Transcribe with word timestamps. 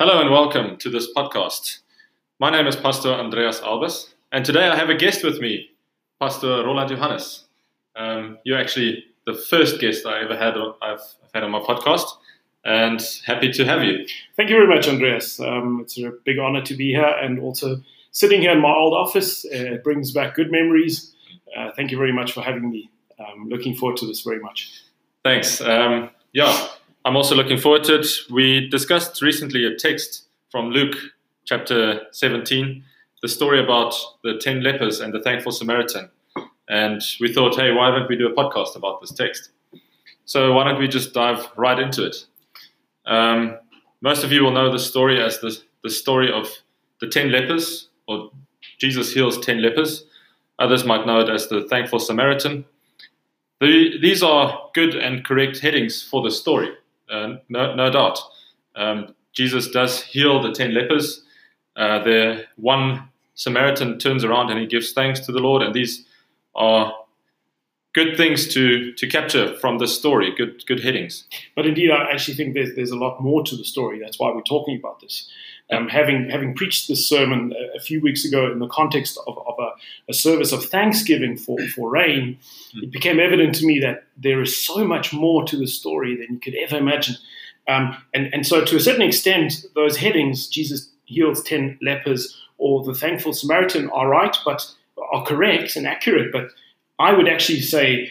Hello 0.00 0.18
and 0.18 0.30
welcome 0.30 0.78
to 0.78 0.88
this 0.88 1.12
podcast. 1.12 1.80
My 2.38 2.48
name 2.48 2.66
is 2.66 2.74
Pastor 2.74 3.10
Andreas 3.10 3.60
Albers, 3.60 4.14
and 4.32 4.46
today 4.46 4.66
I 4.66 4.74
have 4.74 4.88
a 4.88 4.94
guest 4.94 5.22
with 5.22 5.42
me, 5.42 5.72
Pastor 6.18 6.64
Roland 6.64 6.88
Johannes. 6.88 7.44
Um, 7.96 8.38
you're 8.44 8.58
actually 8.58 9.04
the 9.26 9.34
first 9.34 9.78
guest 9.78 10.06
I 10.06 10.22
ever 10.22 10.34
had 10.34 10.54
I've 10.80 11.02
had 11.34 11.44
on 11.44 11.50
my 11.50 11.60
podcast, 11.60 12.06
and 12.64 12.98
happy 13.26 13.52
to 13.52 13.66
have 13.66 13.84
you. 13.84 14.06
Thank 14.38 14.48
you 14.48 14.56
very 14.56 14.74
much, 14.74 14.88
Andreas. 14.88 15.38
Um, 15.38 15.80
it's 15.82 15.98
a 15.98 16.12
big 16.24 16.38
honor 16.38 16.62
to 16.62 16.74
be 16.74 16.92
here, 16.92 17.14
and 17.22 17.38
also 17.38 17.82
sitting 18.10 18.40
here 18.40 18.52
in 18.52 18.62
my 18.62 18.72
old 18.72 18.94
office. 18.94 19.44
Uh, 19.44 19.76
brings 19.84 20.12
back 20.12 20.34
good 20.34 20.50
memories. 20.50 21.12
Uh, 21.54 21.72
thank 21.76 21.90
you 21.90 21.98
very 21.98 22.14
much 22.14 22.32
for 22.32 22.40
having 22.40 22.70
me. 22.70 22.90
I'm 23.18 23.50
looking 23.50 23.74
forward 23.74 23.98
to 23.98 24.06
this 24.06 24.22
very 24.22 24.40
much. 24.40 24.82
Thanks. 25.24 25.60
Um, 25.60 26.08
yeah, 26.32 26.68
I'm 27.04 27.16
also 27.16 27.34
looking 27.34 27.56
forward 27.56 27.84
to 27.84 28.00
it. 28.00 28.06
We 28.30 28.68
discussed 28.68 29.22
recently 29.22 29.64
a 29.64 29.74
text 29.74 30.24
from 30.50 30.70
Luke 30.70 30.96
chapter 31.46 32.02
17, 32.12 32.84
the 33.22 33.28
story 33.28 33.62
about 33.62 33.94
the 34.22 34.38
10 34.38 34.62
lepers 34.62 35.00
and 35.00 35.12
the 35.14 35.20
thankful 35.22 35.50
Samaritan. 35.50 36.10
And 36.68 37.02
we 37.18 37.32
thought, 37.32 37.56
hey, 37.56 37.72
why 37.72 37.90
don't 37.90 38.08
we 38.08 38.16
do 38.16 38.28
a 38.28 38.34
podcast 38.34 38.76
about 38.76 39.00
this 39.00 39.12
text? 39.12 39.50
So 40.26 40.52
why 40.52 40.64
don't 40.64 40.78
we 40.78 40.88
just 40.88 41.14
dive 41.14 41.48
right 41.56 41.78
into 41.78 42.04
it? 42.04 42.26
Um, 43.06 43.58
most 44.02 44.22
of 44.22 44.30
you 44.30 44.44
will 44.44 44.52
know 44.52 44.70
the 44.70 44.78
story 44.78 45.22
as 45.22 45.40
the, 45.40 45.58
the 45.82 45.90
story 45.90 46.30
of 46.30 46.48
the 47.00 47.08
10 47.08 47.32
lepers, 47.32 47.88
or 48.06 48.30
Jesus 48.78 49.14
heals 49.14 49.38
10 49.38 49.62
lepers. 49.62 50.04
Others 50.58 50.84
might 50.84 51.06
know 51.06 51.20
it 51.20 51.30
as 51.30 51.48
the 51.48 51.66
thankful 51.66 51.98
Samaritan. 51.98 52.66
The, 53.60 53.98
these 54.00 54.22
are 54.22 54.68
good 54.74 54.94
and 54.94 55.24
correct 55.24 55.60
headings 55.60 56.02
for 56.02 56.22
the 56.22 56.30
story. 56.30 56.70
Uh, 57.10 57.36
no, 57.48 57.74
no, 57.74 57.90
doubt. 57.90 58.20
Um, 58.76 59.14
Jesus 59.32 59.68
does 59.70 60.02
heal 60.02 60.42
the 60.42 60.52
ten 60.52 60.74
lepers. 60.74 61.22
Uh, 61.76 62.02
the 62.02 62.44
one 62.56 63.08
Samaritan 63.34 63.98
turns 63.98 64.24
around 64.24 64.50
and 64.50 64.60
he 64.60 64.66
gives 64.66 64.92
thanks 64.92 65.20
to 65.20 65.32
the 65.32 65.38
Lord, 65.38 65.62
and 65.62 65.74
these 65.74 66.04
are 66.54 66.92
good 67.92 68.16
things 68.16 68.46
to 68.54 68.92
to 68.92 69.06
capture 69.06 69.56
from 69.58 69.78
this 69.78 69.96
story. 69.96 70.32
Good 70.36 70.64
good 70.66 70.80
headings. 70.80 71.26
But 71.56 71.66
indeed, 71.66 71.90
I 71.90 72.10
actually 72.10 72.34
think 72.34 72.54
there's 72.54 72.74
there's 72.74 72.90
a 72.90 72.96
lot 72.96 73.20
more 73.20 73.42
to 73.44 73.56
the 73.56 73.64
story. 73.64 73.98
That's 73.98 74.18
why 74.18 74.30
we're 74.32 74.42
talking 74.42 74.76
about 74.76 75.00
this. 75.00 75.28
Um, 75.72 75.88
having 75.88 76.28
having 76.28 76.56
preached 76.56 76.88
this 76.88 77.08
sermon 77.08 77.52
a, 77.52 77.76
a, 77.76 77.80
few 77.80 78.00
weeks 78.00 78.24
ago 78.24 78.50
in 78.50 78.58
the 78.58 78.66
context 78.66 79.16
of, 79.28 79.38
of 79.38 79.54
a, 79.60 79.70
a, 80.08 80.12
service 80.12 80.50
of 80.50 80.64
thanksgiving 80.64 81.36
for, 81.36 81.56
for 81.68 81.88
rain, 81.88 82.38
mm. 82.74 82.82
it 82.82 82.90
became 82.90 83.20
evident 83.20 83.54
to 83.56 83.66
me 83.66 83.78
that 83.78 84.04
there 84.16 84.42
is 84.42 84.60
so 84.60 84.84
much 84.84 85.12
more 85.12 85.44
to 85.44 85.56
the 85.56 85.68
story 85.68 86.16
than 86.16 86.34
you 86.34 86.40
could 86.40 86.56
ever 86.56 86.76
imagine. 86.76 87.14
Um, 87.68 87.96
and, 88.12 88.34
and 88.34 88.44
so, 88.44 88.64
to 88.64 88.76
a 88.76 88.80
certain 88.80 89.02
extent, 89.02 89.64
those 89.76 89.96
headings, 89.96 90.48
Jesus 90.48 90.90
heals 91.04 91.42
10 91.44 91.78
lepers 91.82 92.36
or 92.58 92.84
the 92.84 92.94
thankful 92.94 93.32
Samaritan, 93.32 93.90
are 93.90 94.08
right, 94.08 94.36
but 94.44 94.70
are 95.12 95.24
correct 95.24 95.76
and 95.76 95.86
accurate. 95.86 96.30
But 96.30 96.50
I 96.98 97.12
would 97.12 97.28
actually 97.28 97.62
say 97.62 98.10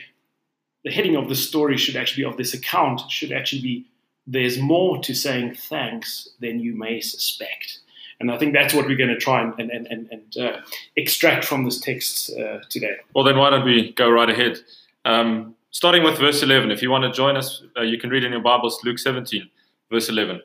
the 0.84 0.92
heading 0.92 1.16
of 1.16 1.30
the 1.30 1.36
story 1.36 1.78
should 1.78 1.96
actually 1.96 2.24
be, 2.24 2.30
of 2.30 2.38
this 2.38 2.54
account, 2.54 3.02
should 3.10 3.32
actually 3.32 3.62
be 3.62 3.86
there's 4.28 4.60
more 4.60 5.00
to 5.00 5.14
saying 5.14 5.56
thanks 5.56 6.30
than 6.40 6.60
you 6.60 6.76
may 6.76 7.00
suspect. 7.02 7.80
And 8.20 8.32
I 8.32 8.38
think 8.38 8.54
that's 8.54 8.74
what 8.74 8.86
we're 8.86 8.98
going 8.98 9.10
to 9.10 9.18
try 9.18 9.42
and, 9.42 9.58
and, 9.60 9.88
and, 9.88 10.10
and 10.12 10.38
uh, 10.38 10.62
extract 10.98 11.46
from 11.46 11.64
this 11.64 11.80
text 11.80 12.32
uh, 12.38 12.60
today. 12.70 12.98
Well, 13.16 13.24
then 13.24 13.38
why 13.38 13.50
don't 13.50 13.64
we 13.64 13.94
go 13.94 14.10
right 14.10 14.30
ahead? 14.30 14.60
Um, 15.06 15.56
starting 15.72 16.04
with 16.04 16.20
verse 16.20 16.44
11. 16.44 16.70
If 16.70 16.82
you 16.82 16.92
want 16.92 17.06
to 17.06 17.12
join 17.12 17.38
us, 17.38 17.64
uh, 17.78 17.82
you 17.82 17.98
can 17.98 18.10
read 18.10 18.26
in 18.26 18.34
your 18.34 18.42
Bibles 18.42 18.80
Luke 18.84 19.00
17, 19.00 19.50
verse 19.90 20.10
11. 20.10 20.42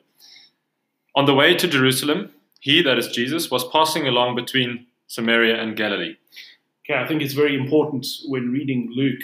On 1.15 1.25
the 1.25 1.33
way 1.33 1.53
to 1.53 1.67
Jerusalem, 1.67 2.31
he, 2.61 2.81
that 2.81 2.97
is 2.97 3.07
Jesus, 3.09 3.51
was 3.51 3.67
passing 3.67 4.07
along 4.07 4.35
between 4.35 4.87
Samaria 5.07 5.61
and 5.61 5.75
Galilee. 5.75 6.15
Okay, 6.83 6.99
I 6.99 7.07
think 7.07 7.21
it's 7.21 7.33
very 7.33 7.55
important 7.55 8.07
when 8.25 8.51
reading 8.51 8.91
Luke 8.95 9.21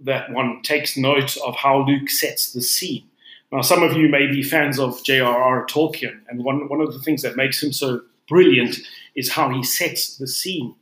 that 0.00 0.30
one 0.30 0.62
takes 0.62 0.96
note 0.96 1.36
of 1.38 1.56
how 1.56 1.84
Luke 1.84 2.08
sets 2.08 2.52
the 2.52 2.62
scene. 2.62 3.07
Now, 3.50 3.62
some 3.62 3.82
of 3.82 3.96
you 3.96 4.08
may 4.08 4.26
be 4.26 4.42
fans 4.42 4.78
of 4.78 5.02
J.R.R. 5.04 5.66
Tolkien, 5.66 6.20
and 6.28 6.44
one, 6.44 6.68
one 6.68 6.80
of 6.80 6.92
the 6.92 6.98
things 6.98 7.22
that 7.22 7.36
makes 7.36 7.62
him 7.62 7.72
so 7.72 8.02
brilliant 8.28 8.76
is 9.14 9.32
how 9.32 9.48
he 9.50 9.62
sets 9.62 10.16
the 10.18 10.26
scene. 10.26 10.74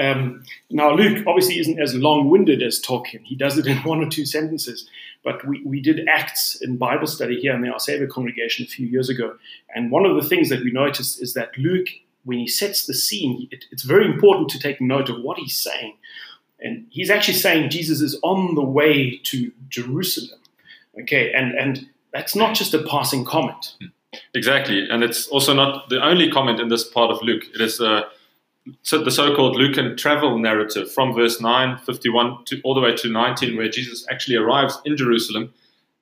Um, 0.00 0.44
now, 0.70 0.92
Luke 0.94 1.24
obviously 1.26 1.58
isn't 1.58 1.80
as 1.80 1.94
long 1.94 2.28
winded 2.28 2.62
as 2.62 2.80
Tolkien. 2.80 3.24
He 3.24 3.34
does 3.34 3.58
it 3.58 3.66
in 3.66 3.76
one 3.84 4.02
or 4.02 4.08
two 4.08 4.26
sentences. 4.26 4.88
But 5.24 5.46
we, 5.46 5.62
we 5.64 5.80
did 5.80 6.06
Acts 6.08 6.60
in 6.60 6.76
Bible 6.76 7.06
study 7.06 7.40
here 7.40 7.54
in 7.54 7.60
the 7.60 7.68
Our 7.68 7.80
Savior 7.80 8.06
congregation 8.06 8.64
a 8.64 8.68
few 8.68 8.86
years 8.86 9.08
ago. 9.08 9.36
And 9.74 9.90
one 9.90 10.06
of 10.06 10.14
the 10.16 10.28
things 10.28 10.48
that 10.48 10.62
we 10.62 10.70
noticed 10.70 11.20
is 11.20 11.34
that 11.34 11.56
Luke, 11.58 11.88
when 12.24 12.38
he 12.38 12.46
sets 12.46 12.86
the 12.86 12.94
scene, 12.94 13.48
it, 13.50 13.64
it's 13.70 13.82
very 13.82 14.06
important 14.06 14.48
to 14.50 14.58
take 14.58 14.80
note 14.80 15.08
of 15.08 15.20
what 15.22 15.38
he's 15.38 15.56
saying. 15.56 15.96
And 16.60 16.86
he's 16.90 17.10
actually 17.10 17.34
saying 17.34 17.70
Jesus 17.70 18.00
is 18.00 18.18
on 18.22 18.54
the 18.54 18.64
way 18.64 19.20
to 19.24 19.52
Jerusalem. 19.68 20.40
Okay, 21.00 21.32
and, 21.32 21.52
and 21.52 21.88
that's 22.12 22.34
not 22.34 22.54
just 22.54 22.74
a 22.74 22.82
passing 22.82 23.24
comment. 23.24 23.74
Exactly, 24.34 24.88
and 24.88 25.02
it's 25.02 25.28
also 25.28 25.52
not 25.52 25.88
the 25.90 26.02
only 26.02 26.30
comment 26.30 26.60
in 26.60 26.68
this 26.68 26.84
part 26.84 27.10
of 27.10 27.22
Luke. 27.22 27.44
It 27.54 27.60
is 27.60 27.80
uh, 27.80 28.02
so 28.82 29.02
the 29.02 29.10
so-called 29.10 29.56
Lucan 29.56 29.96
travel 29.96 30.38
narrative 30.38 30.92
from 30.92 31.14
verse 31.14 31.40
9, 31.40 31.78
51 31.78 32.44
to 32.46 32.60
all 32.62 32.74
the 32.74 32.80
way 32.80 32.94
to 32.96 33.08
19, 33.08 33.56
where 33.56 33.68
Jesus 33.68 34.06
actually 34.10 34.36
arrives 34.36 34.80
in 34.84 34.96
Jerusalem, 34.96 35.52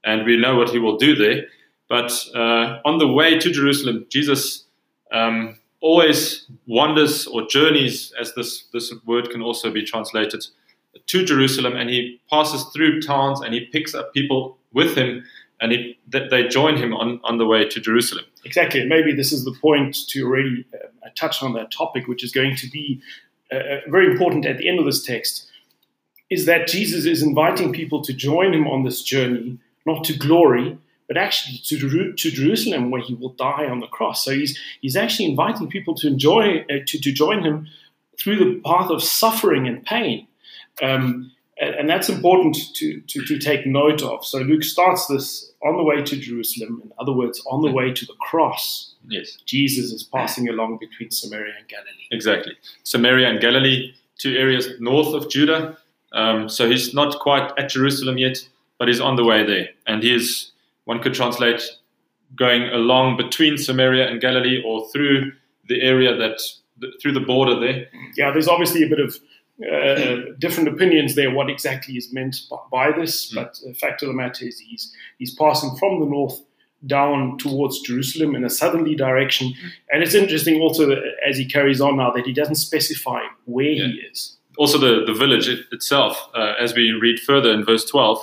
and 0.04 0.24
we 0.24 0.36
know 0.36 0.56
what 0.56 0.70
he 0.70 0.78
will 0.78 0.96
do 0.96 1.14
there. 1.14 1.46
But 1.88 2.12
uh, 2.34 2.80
on 2.84 2.98
the 2.98 3.08
way 3.08 3.38
to 3.38 3.50
Jerusalem, 3.50 4.06
Jesus 4.08 4.64
um, 5.12 5.58
always 5.80 6.46
wanders 6.66 7.26
or 7.26 7.46
journeys, 7.46 8.12
as 8.20 8.34
this, 8.34 8.64
this 8.72 8.92
word 9.04 9.30
can 9.30 9.42
also 9.42 9.70
be 9.70 9.84
translated, 9.84 10.44
to 11.06 11.24
Jerusalem, 11.24 11.76
and 11.76 11.90
he 11.90 12.20
passes 12.30 12.64
through 12.72 13.00
towns 13.00 13.40
and 13.40 13.54
he 13.54 13.66
picks 13.66 13.94
up 13.94 14.12
people 14.12 14.58
with 14.72 14.96
him 14.96 15.24
and 15.60 15.72
he, 15.72 15.98
they 16.08 16.46
join 16.48 16.76
him 16.76 16.92
on, 16.94 17.20
on 17.24 17.38
the 17.38 17.46
way 17.46 17.66
to 17.68 17.80
Jerusalem. 17.80 18.24
Exactly. 18.44 18.84
Maybe 18.84 19.12
this 19.14 19.32
is 19.32 19.44
the 19.44 19.54
point 19.60 19.96
to 20.08 20.24
already 20.24 20.66
uh, 20.74 21.08
touch 21.14 21.42
on 21.42 21.54
that 21.54 21.70
topic, 21.70 22.06
which 22.06 22.22
is 22.22 22.32
going 22.32 22.56
to 22.56 22.68
be 22.70 23.00
uh, 23.52 23.56
uh, 23.56 23.80
very 23.88 24.10
important 24.10 24.44
at 24.46 24.58
the 24.58 24.68
end 24.68 24.78
of 24.78 24.84
this 24.84 25.02
text, 25.02 25.50
is 26.28 26.44
that 26.44 26.66
Jesus 26.66 27.06
is 27.06 27.22
inviting 27.22 27.72
people 27.72 28.02
to 28.02 28.12
join 28.12 28.52
him 28.52 28.66
on 28.66 28.84
this 28.84 29.02
journey, 29.02 29.58
not 29.86 30.04
to 30.04 30.12
glory, 30.12 30.76
but 31.08 31.16
actually 31.16 31.58
to, 31.58 32.12
to 32.12 32.30
Jerusalem, 32.30 32.90
where 32.90 33.00
he 33.00 33.14
will 33.14 33.32
die 33.34 33.66
on 33.66 33.80
the 33.80 33.86
cross. 33.86 34.24
So 34.24 34.32
he's, 34.32 34.58
he's 34.80 34.96
actually 34.96 35.26
inviting 35.26 35.68
people 35.68 35.94
to, 35.94 36.08
enjoy, 36.08 36.64
uh, 36.68 36.78
to, 36.86 37.00
to 37.00 37.12
join 37.12 37.44
him 37.44 37.68
through 38.18 38.38
the 38.38 38.60
path 38.64 38.90
of 38.90 39.02
suffering 39.02 39.68
and 39.68 39.84
pain. 39.84 40.26
Um, 40.82 41.32
and 41.58 41.88
that's 41.88 42.08
important 42.08 42.56
to, 42.74 43.00
to, 43.00 43.24
to, 43.24 43.38
take 43.38 43.66
note 43.66 44.02
of. 44.02 44.24
So 44.26 44.38
Luke 44.38 44.62
starts 44.62 45.06
this 45.06 45.52
on 45.64 45.76
the 45.76 45.82
way 45.82 46.02
to 46.02 46.16
Jerusalem, 46.16 46.82
in 46.84 46.92
other 46.98 47.12
words, 47.12 47.42
on 47.50 47.62
the 47.62 47.70
way 47.70 47.92
to 47.92 48.04
the 48.04 48.12
cross. 48.20 48.94
Yes. 49.08 49.38
Jesus 49.46 49.90
is 49.90 50.02
passing 50.02 50.48
along 50.48 50.78
between 50.78 51.10
Samaria 51.10 51.54
and 51.58 51.66
Galilee. 51.66 52.08
Exactly. 52.10 52.52
Samaria 52.82 53.28
and 53.28 53.40
Galilee, 53.40 53.94
two 54.18 54.36
areas 54.36 54.68
north 54.80 55.14
of 55.14 55.30
Judah. 55.30 55.78
Um, 56.12 56.48
so 56.48 56.68
he's 56.68 56.92
not 56.92 57.18
quite 57.20 57.50
at 57.58 57.70
Jerusalem 57.70 58.18
yet, 58.18 58.46
but 58.78 58.88
he's 58.88 59.00
on 59.00 59.16
the 59.16 59.24
way 59.24 59.44
there. 59.44 59.68
And 59.86 60.02
he 60.02 60.14
is, 60.14 60.50
one 60.84 61.00
could 61.02 61.14
translate, 61.14 61.62
going 62.34 62.64
along 62.64 63.16
between 63.16 63.56
Samaria 63.56 64.08
and 64.08 64.20
Galilee 64.20 64.62
or 64.62 64.88
through 64.90 65.32
the 65.68 65.80
area 65.80 66.14
that, 66.16 66.38
through 67.00 67.12
the 67.12 67.20
border 67.20 67.58
there. 67.58 67.88
Yeah, 68.14 68.30
there's 68.30 68.48
obviously 68.48 68.82
a 68.82 68.88
bit 68.88 69.00
of 69.00 69.18
uh, 69.62 70.16
different 70.38 70.68
opinions 70.68 71.14
there 71.14 71.30
what 71.30 71.48
exactly 71.48 71.96
is 71.96 72.12
meant 72.12 72.36
by, 72.50 72.56
by 72.70 72.92
this, 72.92 73.32
mm. 73.32 73.36
but 73.36 73.58
the 73.64 73.72
fact 73.72 74.02
of 74.02 74.08
the 74.08 74.14
matter 74.14 74.44
is 74.44 74.58
he's 74.58 74.92
he's 75.18 75.34
passing 75.34 75.74
from 75.76 76.00
the 76.00 76.06
north 76.06 76.42
down 76.86 77.38
towards 77.38 77.80
Jerusalem 77.80 78.36
in 78.36 78.44
a 78.44 78.50
southerly 78.50 78.94
direction, 78.94 79.48
mm. 79.48 79.70
and 79.90 80.02
it's 80.02 80.14
interesting 80.14 80.60
also 80.60 80.94
as 81.26 81.38
he 81.38 81.46
carries 81.46 81.80
on 81.80 81.96
now 81.96 82.10
that 82.12 82.26
he 82.26 82.34
doesn't 82.34 82.56
specify 82.56 83.20
where 83.46 83.64
yeah. 83.64 83.86
he 83.86 83.92
is. 84.12 84.36
Also, 84.58 84.78
the 84.78 85.04
the 85.06 85.18
village 85.18 85.48
it, 85.48 85.60
itself, 85.72 86.28
uh, 86.34 86.52
as 86.60 86.74
we 86.74 86.90
read 86.92 87.18
further 87.20 87.50
in 87.50 87.64
verse 87.64 87.84
twelve. 87.84 88.22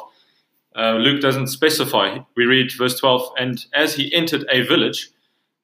Uh, 0.76 0.96
Luke 0.96 1.22
doesn't 1.22 1.50
specify. 1.50 2.18
We 2.36 2.46
read 2.46 2.72
verse 2.76 3.00
12, 3.00 3.34
and 3.38 3.64
as 3.76 3.94
he 3.94 4.12
entered 4.12 4.44
a 4.50 4.64
village, 4.64 5.12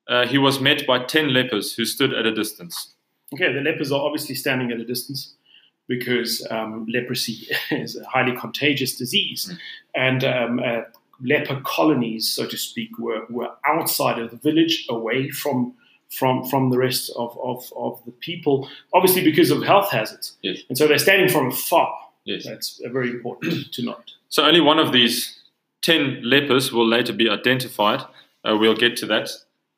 uh, 0.07 0.27
he 0.27 0.37
was 0.37 0.59
met 0.59 0.85
by 0.85 1.03
ten 1.03 1.33
lepers 1.33 1.73
who 1.73 1.85
stood 1.85 2.13
at 2.13 2.27
a 2.27 2.31
distance. 2.31 2.93
Okay, 3.33 3.51
the 3.51 3.61
lepers 3.61 3.91
are 3.91 3.99
obviously 3.99 4.35
standing 4.35 4.71
at 4.71 4.79
a 4.79 4.85
distance 4.85 5.33
because 5.89 6.45
um, 6.49 6.85
leprosy 6.87 7.47
is 7.71 7.97
a 7.97 8.05
highly 8.05 8.37
contagious 8.37 8.95
disease. 8.95 9.51
Mm. 9.51 9.57
And 9.95 10.23
um, 10.23 10.59
uh, 10.63 10.81
leper 11.21 11.59
colonies, 11.65 12.29
so 12.29 12.45
to 12.45 12.57
speak, 12.57 12.97
were, 12.97 13.25
were 13.29 13.49
outside 13.65 14.19
of 14.19 14.31
the 14.31 14.37
village, 14.37 14.85
away 14.89 15.29
from 15.29 15.73
from 16.09 16.43
from 16.45 16.71
the 16.71 16.77
rest 16.77 17.11
of, 17.17 17.37
of, 17.43 17.71
of 17.75 18.03
the 18.05 18.11
people, 18.11 18.67
obviously 18.93 19.23
because 19.23 19.51
of 19.51 19.61
health 19.61 19.91
hazards. 19.91 20.37
Yes. 20.41 20.59
And 20.67 20.77
so 20.77 20.87
they're 20.87 20.97
standing 20.97 21.29
from 21.29 21.49
afar. 21.49 21.95
Yes. 22.23 22.45
That's 22.45 22.81
very 22.85 23.11
important 23.11 23.71
to 23.73 23.83
note. 23.83 24.13
So 24.29 24.43
only 24.43 24.61
one 24.61 24.79
of 24.79 24.91
these 24.91 25.39
10 25.83 26.21
lepers 26.23 26.71
will 26.71 26.87
later 26.87 27.13
be 27.13 27.29
identified. 27.29 28.01
Uh, 28.43 28.57
we'll 28.57 28.75
get 28.75 28.97
to 28.97 29.05
that. 29.07 29.29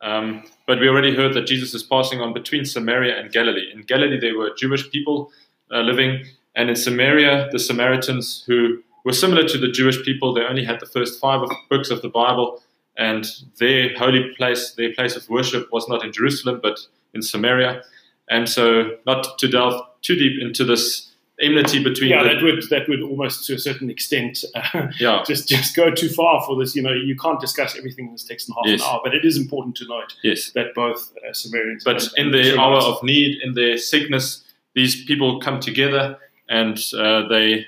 Um, 0.01 0.43
but 0.67 0.79
we 0.79 0.87
already 0.87 1.15
heard 1.15 1.33
that 1.33 1.47
Jesus 1.47 1.73
is 1.73 1.83
passing 1.83 2.21
on 2.21 2.33
between 2.33 2.65
Samaria 2.65 3.19
and 3.19 3.31
Galilee. 3.31 3.69
In 3.73 3.81
Galilee, 3.81 4.19
there 4.19 4.37
were 4.37 4.51
Jewish 4.57 4.89
people 4.89 5.31
uh, 5.73 5.81
living, 5.81 6.25
and 6.55 6.69
in 6.69 6.75
Samaria, 6.75 7.49
the 7.51 7.59
Samaritans, 7.59 8.43
who 8.47 8.81
were 9.05 9.13
similar 9.13 9.47
to 9.47 9.57
the 9.57 9.71
Jewish 9.71 10.03
people, 10.03 10.33
they 10.33 10.41
only 10.41 10.63
had 10.63 10.79
the 10.79 10.85
first 10.85 11.19
five 11.19 11.41
of, 11.41 11.49
books 11.69 11.89
of 11.89 12.01
the 12.01 12.09
Bible, 12.09 12.61
and 12.97 13.25
their 13.59 13.97
holy 13.97 14.33
place, 14.35 14.71
their 14.73 14.93
place 14.93 15.15
of 15.15 15.27
worship, 15.29 15.69
was 15.71 15.87
not 15.87 16.03
in 16.05 16.11
Jerusalem, 16.11 16.59
but 16.61 16.79
in 17.13 17.21
Samaria. 17.21 17.81
And 18.29 18.47
so, 18.47 18.97
not 19.05 19.37
to 19.39 19.47
delve 19.47 19.81
too 20.01 20.15
deep 20.15 20.41
into 20.41 20.63
this 20.65 21.07
enmity 21.41 21.83
between 21.83 22.11
yeah 22.11 22.21
the, 22.21 22.29
that 22.29 22.43
would 22.43 22.63
that 22.69 22.87
would 22.87 23.01
almost 23.01 23.47
to 23.47 23.55
a 23.55 23.57
certain 23.57 23.89
extent 23.89 24.43
uh, 24.53 24.87
yeah 24.99 25.23
just 25.27 25.49
just 25.49 25.75
go 25.75 25.89
too 25.89 26.07
far 26.09 26.43
for 26.45 26.55
this 26.59 26.75
you 26.75 26.83
know 26.83 26.93
you 26.93 27.15
can't 27.15 27.39
discuss 27.39 27.75
everything 27.75 28.05
in 28.05 28.11
this 28.11 28.23
text 28.23 28.47
in 28.47 28.53
half 28.53 28.63
Yes. 28.67 28.81
an 28.81 28.87
hour 28.87 29.01
but 29.03 29.15
it 29.15 29.25
is 29.25 29.37
important 29.37 29.75
to 29.77 29.87
note 29.87 30.13
yes 30.21 30.51
that 30.51 30.75
both 30.75 31.11
uh, 31.27 31.33
Sumerians 31.33 31.83
but 31.83 32.07
in 32.15 32.29
their 32.31 32.59
hour 32.59 32.77
of 32.77 33.01
need 33.01 33.41
in 33.41 33.55
their 33.55 33.77
sickness 33.79 34.43
these 34.73 35.03
people 35.05 35.39
come 35.39 35.59
together 35.59 36.17
and 36.49 36.77
uh, 36.97 37.27
they 37.27 37.65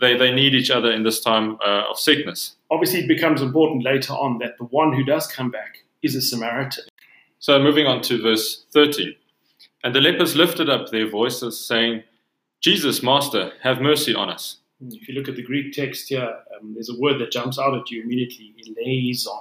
they 0.00 0.16
they 0.16 0.32
need 0.32 0.54
each 0.54 0.70
other 0.70 0.90
in 0.92 1.02
this 1.02 1.20
time 1.20 1.58
uh, 1.64 1.84
of 1.90 1.98
sickness. 1.98 2.56
Obviously 2.70 3.00
it 3.00 3.08
becomes 3.08 3.42
important 3.42 3.84
later 3.84 4.12
on 4.12 4.38
that 4.38 4.58
the 4.58 4.64
one 4.64 4.92
who 4.92 5.04
does 5.04 5.26
come 5.26 5.50
back 5.50 5.78
is 6.02 6.14
a 6.14 6.22
Samaritan. 6.22 6.84
So 7.38 7.58
moving 7.58 7.86
on 7.86 8.02
to 8.02 8.20
verse 8.20 8.64
13 8.72 9.14
and 9.84 9.94
the 9.94 10.00
lepers 10.00 10.34
lifted 10.34 10.68
up 10.68 10.90
their 10.90 11.08
voices 11.08 11.64
saying 11.64 12.02
jesus 12.60 13.02
master 13.02 13.52
have 13.62 13.80
mercy 13.80 14.14
on 14.14 14.28
us. 14.28 14.56
If 14.80 15.08
you 15.08 15.14
look 15.14 15.28
at 15.28 15.36
the 15.36 15.42
Greek 15.42 15.72
text 15.72 16.08
here 16.08 16.34
um, 16.60 16.74
there's 16.74 16.90
a 16.90 16.98
word 16.98 17.20
that 17.20 17.30
jumps 17.30 17.58
out 17.58 17.74
at 17.74 17.90
you 17.90 18.02
immediately 18.02 18.54
eleison 18.84 19.32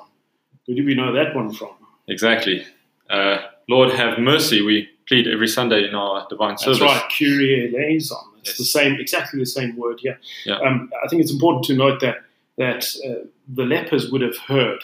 where 0.65 0.75
do 0.75 0.85
we 0.85 0.95
know 0.95 1.13
that 1.13 1.35
one 1.35 1.53
from? 1.53 1.71
Exactly. 2.07 2.65
Uh, 3.09 3.37
lord 3.67 3.91
have 3.91 4.19
mercy 4.19 4.61
we 4.61 4.89
plead 5.07 5.27
every 5.27 5.47
sunday 5.47 5.87
in 5.87 5.95
our 5.95 6.27
divine 6.29 6.57
service. 6.57 6.79
That's 6.79 6.91
right, 6.91 7.11
Kyrie 7.11 7.73
eleison. 7.75 8.17
It's 8.39 8.49
Yes. 8.51 8.57
the 8.57 8.65
same, 8.65 8.93
exactly 8.99 9.39
the 9.39 9.45
same 9.45 9.75
word 9.75 9.99
here. 9.99 10.19
Yeah. 10.45 10.59
Um, 10.59 10.89
I 11.03 11.07
think 11.09 11.21
it's 11.21 11.31
important 11.31 11.65
to 11.65 11.75
note 11.75 11.99
that 12.01 12.17
that 12.57 12.85
uh, 13.07 13.27
the 13.47 13.63
lepers 13.63 14.11
would 14.11 14.21
have 14.21 14.37
heard 14.37 14.83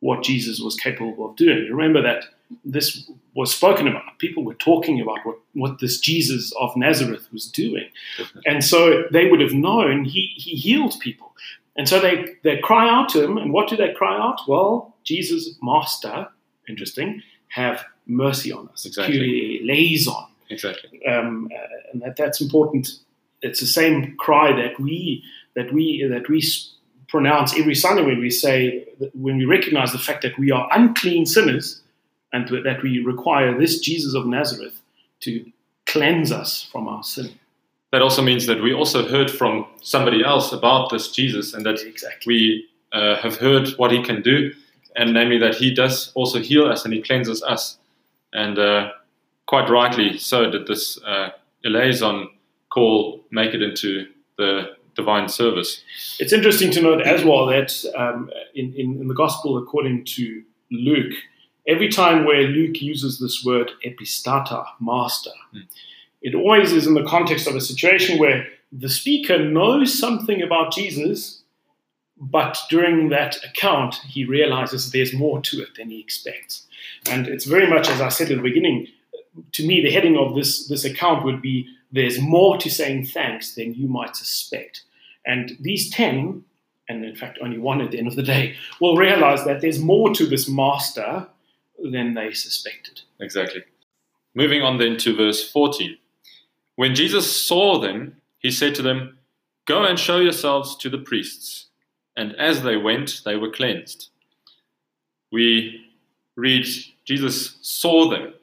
what 0.00 0.22
Jesus 0.24 0.60
was 0.60 0.74
capable 0.76 1.28
of 1.28 1.36
doing. 1.36 1.68
Remember 1.70 2.00
that 2.02 2.24
this 2.64 3.08
was 3.34 3.54
spoken 3.54 3.86
about. 3.88 4.18
People 4.18 4.44
were 4.44 4.54
talking 4.54 5.00
about 5.00 5.18
what, 5.24 5.36
what 5.54 5.78
this 5.80 5.98
Jesus 6.00 6.52
of 6.60 6.74
Nazareth 6.76 7.26
was 7.32 7.46
doing, 7.46 7.88
Definitely. 8.18 8.42
and 8.46 8.64
so 8.64 9.04
they 9.10 9.28
would 9.30 9.40
have 9.40 9.52
known 9.54 10.04
he 10.04 10.32
he 10.36 10.54
healed 10.56 10.94
people. 11.00 11.28
And 11.76 11.88
so 11.88 11.98
they 12.00 12.34
they 12.44 12.58
cry 12.58 12.88
out 12.88 13.08
to 13.10 13.22
him, 13.24 13.36
and 13.38 13.52
what 13.52 13.68
do 13.68 13.76
they 13.76 13.92
cry 13.94 14.16
out? 14.16 14.40
Well, 14.46 14.94
Jesus, 15.04 15.56
Master, 15.62 16.28
interesting, 16.68 17.22
have 17.60 17.84
mercy 18.06 18.50
on 18.52 18.68
us. 18.72 18.84
Exactly. 18.86 19.16
Kyrie 19.18 19.60
eleison 19.62 20.24
exactly 20.50 20.90
um, 21.06 21.48
and 21.92 22.02
that 22.02 22.14
that's 22.16 22.40
important. 22.40 22.84
It's 23.46 23.60
the 23.60 23.66
same 23.80 24.14
cry 24.24 24.48
that 24.62 24.74
we 24.78 25.22
that 25.56 25.68
we 25.72 25.84
that 26.14 26.28
we 26.28 26.38
pronounce 27.08 27.50
every 27.58 27.74
Sunday 27.74 28.04
when 28.10 28.20
we 28.26 28.30
say 28.30 28.86
when 29.24 29.36
we 29.40 29.44
recognize 29.56 29.90
the 29.92 29.98
fact 30.08 30.20
that 30.22 30.36
we 30.38 30.50
are 30.50 30.68
unclean 30.78 31.24
sinners 31.26 31.80
and 32.32 32.48
that 32.48 32.80
we 32.82 32.92
require 33.12 33.50
this 33.58 33.78
Jesus 33.80 34.14
of 34.14 34.24
Nazareth 34.26 34.76
to 35.20 35.32
cleanse 35.86 36.30
us 36.32 36.50
from 36.72 36.88
our 36.88 37.02
sin. 37.02 37.28
that 37.92 38.02
also 38.02 38.22
means 38.22 38.46
that 38.46 38.60
we 38.62 38.72
also 38.80 39.00
heard 39.14 39.30
from 39.30 39.54
somebody 39.82 40.20
else 40.24 40.52
about 40.58 40.88
this 40.90 41.04
jesus 41.18 41.52
and 41.54 41.62
that 41.66 41.78
Exactly. 41.92 42.26
we 42.32 42.38
uh, 42.98 43.16
have 43.24 43.36
heard 43.46 43.68
what 43.80 43.90
he 43.90 44.00
can 44.02 44.22
do, 44.22 44.36
and 44.96 45.12
namely 45.12 45.38
that 45.38 45.54
he 45.54 45.72
does 45.74 46.12
also 46.14 46.40
heal 46.40 46.66
us 46.66 46.84
and 46.84 46.92
he 46.94 47.02
cleanses 47.02 47.42
us. 47.42 47.78
And 48.32 48.58
uh, 48.58 48.90
quite 49.46 49.68
rightly 49.68 50.18
so 50.18 50.50
did 50.50 50.66
this 50.66 51.02
uh, 51.04 51.30
eleison 51.64 52.28
call 52.70 53.20
make 53.30 53.54
it 53.54 53.62
into 53.62 54.06
the 54.38 54.76
divine 54.94 55.28
service. 55.28 55.82
It's 56.18 56.32
interesting 56.32 56.70
to 56.72 56.82
note 56.82 57.02
as 57.02 57.24
well 57.24 57.46
that 57.46 57.84
um, 57.96 58.30
in, 58.54 58.74
in, 58.74 59.00
in 59.00 59.08
the 59.08 59.14
Gospel 59.14 59.58
according 59.58 60.04
to 60.06 60.42
Luke, 60.70 61.14
every 61.66 61.88
time 61.88 62.24
where 62.24 62.42
Luke 62.42 62.80
uses 62.80 63.18
this 63.18 63.44
word 63.44 63.70
epistata, 63.84 64.64
master, 64.80 65.30
Hmm. 65.52 65.60
it 66.22 66.34
always 66.34 66.72
is 66.72 66.86
in 66.86 66.94
the 66.94 67.04
context 67.04 67.46
of 67.46 67.54
a 67.54 67.60
situation 67.60 68.18
where 68.18 68.46
the 68.70 68.88
speaker 68.88 69.38
knows 69.38 69.98
something 69.98 70.40
about 70.42 70.72
Jesus, 70.72 71.41
but 72.22 72.56
during 72.70 73.08
that 73.08 73.36
account, 73.44 73.96
he 74.06 74.24
realizes 74.24 74.92
there's 74.92 75.12
more 75.12 75.40
to 75.42 75.60
it 75.60 75.74
than 75.76 75.90
he 75.90 75.98
expects. 75.98 76.66
And 77.10 77.26
it's 77.26 77.46
very 77.46 77.66
much, 77.66 77.88
as 77.88 78.00
I 78.00 78.10
said 78.10 78.30
at 78.30 78.36
the 78.36 78.42
beginning, 78.42 78.86
to 79.52 79.66
me, 79.66 79.82
the 79.82 79.90
heading 79.90 80.16
of 80.16 80.36
this, 80.36 80.68
this 80.68 80.84
account 80.84 81.24
would 81.24 81.42
be 81.42 81.66
there's 81.90 82.20
more 82.20 82.56
to 82.58 82.70
saying 82.70 83.06
thanks 83.06 83.56
than 83.56 83.74
you 83.74 83.88
might 83.88 84.14
suspect. 84.14 84.84
And 85.26 85.56
these 85.60 85.90
10, 85.90 86.44
and 86.88 87.04
in 87.04 87.16
fact 87.16 87.40
only 87.42 87.58
one 87.58 87.80
at 87.80 87.90
the 87.90 87.98
end 87.98 88.06
of 88.06 88.14
the 88.14 88.22
day, 88.22 88.54
will 88.80 88.96
realize 88.96 89.44
that 89.44 89.60
there's 89.60 89.80
more 89.80 90.14
to 90.14 90.24
this 90.24 90.48
master 90.48 91.26
than 91.82 92.14
they 92.14 92.32
suspected. 92.32 93.00
Exactly. 93.18 93.64
Moving 94.34 94.62
on 94.62 94.78
then 94.78 94.96
to 94.98 95.16
verse 95.16 95.50
14. 95.50 95.98
When 96.76 96.94
Jesus 96.94 97.44
saw 97.44 97.80
them, 97.80 98.16
he 98.38 98.52
said 98.52 98.76
to 98.76 98.82
them, 98.82 99.18
Go 99.66 99.84
and 99.84 99.98
show 99.98 100.18
yourselves 100.18 100.76
to 100.76 100.88
the 100.88 100.98
priests. 100.98 101.66
And 102.16 102.34
as 102.36 102.62
they 102.62 102.76
went, 102.76 103.22
they 103.24 103.36
were 103.36 103.50
cleansed. 103.50 104.08
We 105.30 105.80
read, 106.36 106.66
Jesus 107.04 107.56
saw 107.62 108.08
them. 108.10 108.34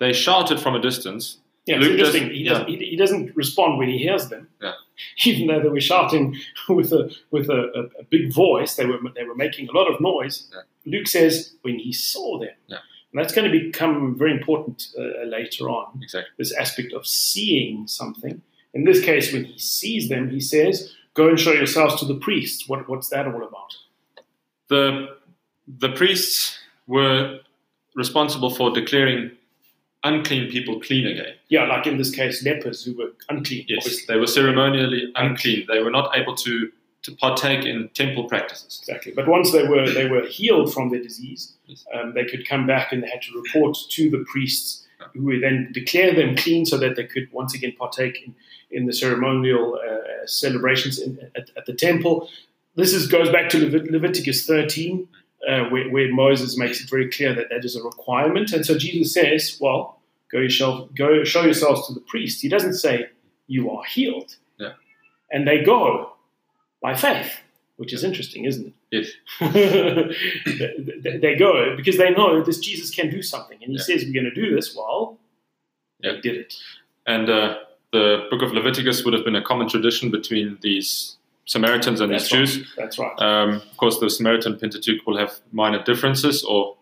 They 0.00 0.12
shouted 0.12 0.60
from 0.60 0.74
a 0.74 0.80
distance. 0.80 1.38
Yeah, 1.66 1.76
it's 1.76 1.86
Luke 1.86 1.98
does- 1.98 2.14
interesting. 2.14 2.36
he, 2.36 2.44
doesn't, 2.44 2.68
he, 2.68 2.76
he 2.76 2.96
doesn't 2.96 3.36
respond 3.36 3.78
when 3.78 3.88
he 3.88 3.98
hears 3.98 4.28
them, 4.28 4.48
Yeah. 4.60 4.72
even 5.24 5.46
though 5.46 5.60
they 5.62 5.68
were 5.68 5.80
shouting 5.80 6.36
with 6.68 6.92
a 6.92 7.10
with 7.30 7.48
a, 7.48 7.70
a, 7.74 8.00
a 8.00 8.04
big 8.04 8.32
voice. 8.32 8.74
They 8.76 8.84
were 8.86 8.98
they 9.14 9.24
were 9.24 9.34
making 9.34 9.68
a 9.68 9.72
lot 9.72 9.90
of 9.90 10.00
noise. 10.00 10.46
Yeah. 10.52 10.60
Luke 10.84 11.06
says 11.06 11.54
when 11.62 11.78
he 11.78 11.92
saw 11.92 12.38
them, 12.38 12.50
Yeah. 12.66 12.78
and 13.12 13.18
that's 13.18 13.32
going 13.32 13.50
to 13.50 13.58
become 13.58 14.14
very 14.18 14.32
important 14.32 14.88
uh, 14.98 15.24
later 15.24 15.70
on. 15.70 15.98
Exactly. 16.02 16.30
This 16.36 16.52
aspect 16.52 16.92
of 16.92 17.06
seeing 17.06 17.86
something. 17.86 18.42
In 18.74 18.84
this 18.84 19.02
case, 19.02 19.32
when 19.32 19.44
he 19.44 19.58
sees 19.58 20.08
them, 20.10 20.28
he 20.30 20.40
says, 20.40 20.92
"Go 21.14 21.28
and 21.28 21.38
show 21.38 21.52
yourselves 21.52 21.96
to 22.00 22.04
the 22.06 22.14
priests." 22.14 22.68
What 22.68 22.88
what's 22.88 23.08
that 23.10 23.26
all 23.26 23.42
about? 23.42 23.74
The, 24.68 25.08
the 25.66 25.90
priests 25.90 26.58
were 26.86 27.40
responsible 27.94 28.50
for 28.50 28.70
declaring 28.70 29.30
unclean 30.02 30.50
people 30.50 30.80
clean 30.80 31.06
again. 31.06 31.34
Yeah, 31.48 31.64
like 31.66 31.86
in 31.86 31.96
this 31.98 32.10
case, 32.10 32.44
lepers 32.44 32.84
who 32.84 32.96
were 32.96 33.10
unclean. 33.28 33.64
Yes, 33.68 33.84
obviously. 33.84 34.14
they 34.14 34.18
were 34.20 34.26
ceremonially 34.26 35.12
unclean. 35.16 35.66
They 35.68 35.80
were 35.80 35.90
not 35.90 36.16
able 36.16 36.34
to, 36.36 36.70
to 37.02 37.12
partake 37.16 37.64
in 37.64 37.88
temple 37.94 38.24
practices. 38.24 38.80
Exactly. 38.82 39.12
But 39.14 39.28
once 39.28 39.52
they 39.52 39.66
were 39.66 39.88
they 39.90 40.08
were 40.08 40.26
healed 40.26 40.72
from 40.74 40.90
their 40.90 41.02
disease, 41.02 41.52
Yes. 41.66 41.84
um, 41.94 42.12
they 42.14 42.24
could 42.24 42.46
come 42.48 42.66
back 42.66 42.92
and 42.92 43.02
they 43.02 43.08
had 43.08 43.22
to 43.22 43.32
report 43.40 43.76
to 43.90 44.10
the 44.10 44.24
priests, 44.30 44.86
who 45.14 45.24
would 45.24 45.42
then 45.42 45.70
declare 45.72 46.14
them 46.14 46.36
clean, 46.36 46.66
so 46.66 46.76
that 46.78 46.96
they 46.96 47.04
could 47.04 47.30
once 47.32 47.54
again 47.54 47.72
partake 47.78 48.22
in, 48.26 48.34
in 48.74 48.86
the 48.86 48.92
ceremonial 48.92 49.78
uh, 49.88 50.26
celebrations 50.26 50.98
in, 51.00 51.18
at, 51.36 51.50
at 51.56 51.66
the 51.66 51.72
temple. 51.74 52.28
This 52.76 52.92
is 52.92 53.06
goes 53.06 53.30
back 53.30 53.48
to 53.50 53.58
Levit- 53.58 53.90
Leviticus 53.90 54.46
13, 54.46 55.06
uh, 55.48 55.64
where, 55.70 55.88
where 55.90 56.12
Moses 56.12 56.58
makes 56.58 56.80
it 56.82 56.90
very 56.90 57.08
clear 57.10 57.32
that 57.34 57.48
that 57.50 57.64
is 57.64 57.76
a 57.76 57.82
requirement. 57.82 58.52
And 58.52 58.66
so 58.66 58.76
Jesus 58.76 59.14
says, 59.14 59.58
"Well, 59.60 60.00
go 60.32 60.38
yourself, 60.40 60.92
go 60.94 61.24
show 61.24 61.42
yourselves 61.42 61.86
to 61.86 61.94
the 61.94 62.00
priest." 62.00 62.42
He 62.42 62.48
doesn't 62.48 62.74
say 62.74 63.06
you 63.46 63.70
are 63.70 63.84
healed. 63.84 64.36
Yeah. 64.58 64.72
And 65.30 65.46
they 65.46 65.62
go 65.62 66.12
by 66.82 66.94
faith, 66.94 67.30
which 67.76 67.92
is 67.92 68.02
interesting, 68.04 68.44
isn't 68.44 68.66
it? 68.66 68.74
Yes. 68.90 69.08
they 71.04 71.18
they 71.18 71.36
go 71.36 71.76
because 71.76 71.96
they 71.98 72.10
know 72.10 72.42
this 72.42 72.58
Jesus 72.58 72.90
can 72.90 73.10
do 73.10 73.22
something, 73.22 73.58
and 73.62 73.70
he 73.72 73.76
Yeah. 73.78 73.84
says, 73.84 74.04
"We're 74.04 74.20
going 74.20 74.32
to 74.34 74.40
do 74.42 74.54
this." 74.54 74.74
Well, 74.76 75.18
Yeah. 76.00 76.12
they 76.12 76.20
did 76.20 76.36
it. 76.36 76.54
And 77.06 77.28
uh, 77.28 77.58
the 77.98 78.26
book 78.30 78.42
of 78.42 78.52
Leviticus 78.52 79.04
would 79.04 79.14
have 79.14 79.24
been 79.24 79.36
a 79.36 79.42
common 79.50 79.68
tradition 79.68 80.10
between 80.10 80.58
these 80.66 81.16
Samaritans 81.46 82.00
and 82.00 82.12
That's 82.12 82.24
these 82.30 82.32
right. 82.38 82.46
Jews. 82.46 82.74
That's 82.76 82.98
right. 82.98 83.16
Um, 83.28 83.50
of 83.70 83.76
course, 83.76 83.98
the 84.00 84.08
Samaritan 84.10 84.58
Pentateuch 84.58 85.00
will 85.06 85.18
have 85.18 85.32
minor 85.52 85.82
differences, 85.90 86.42
or 86.44 86.76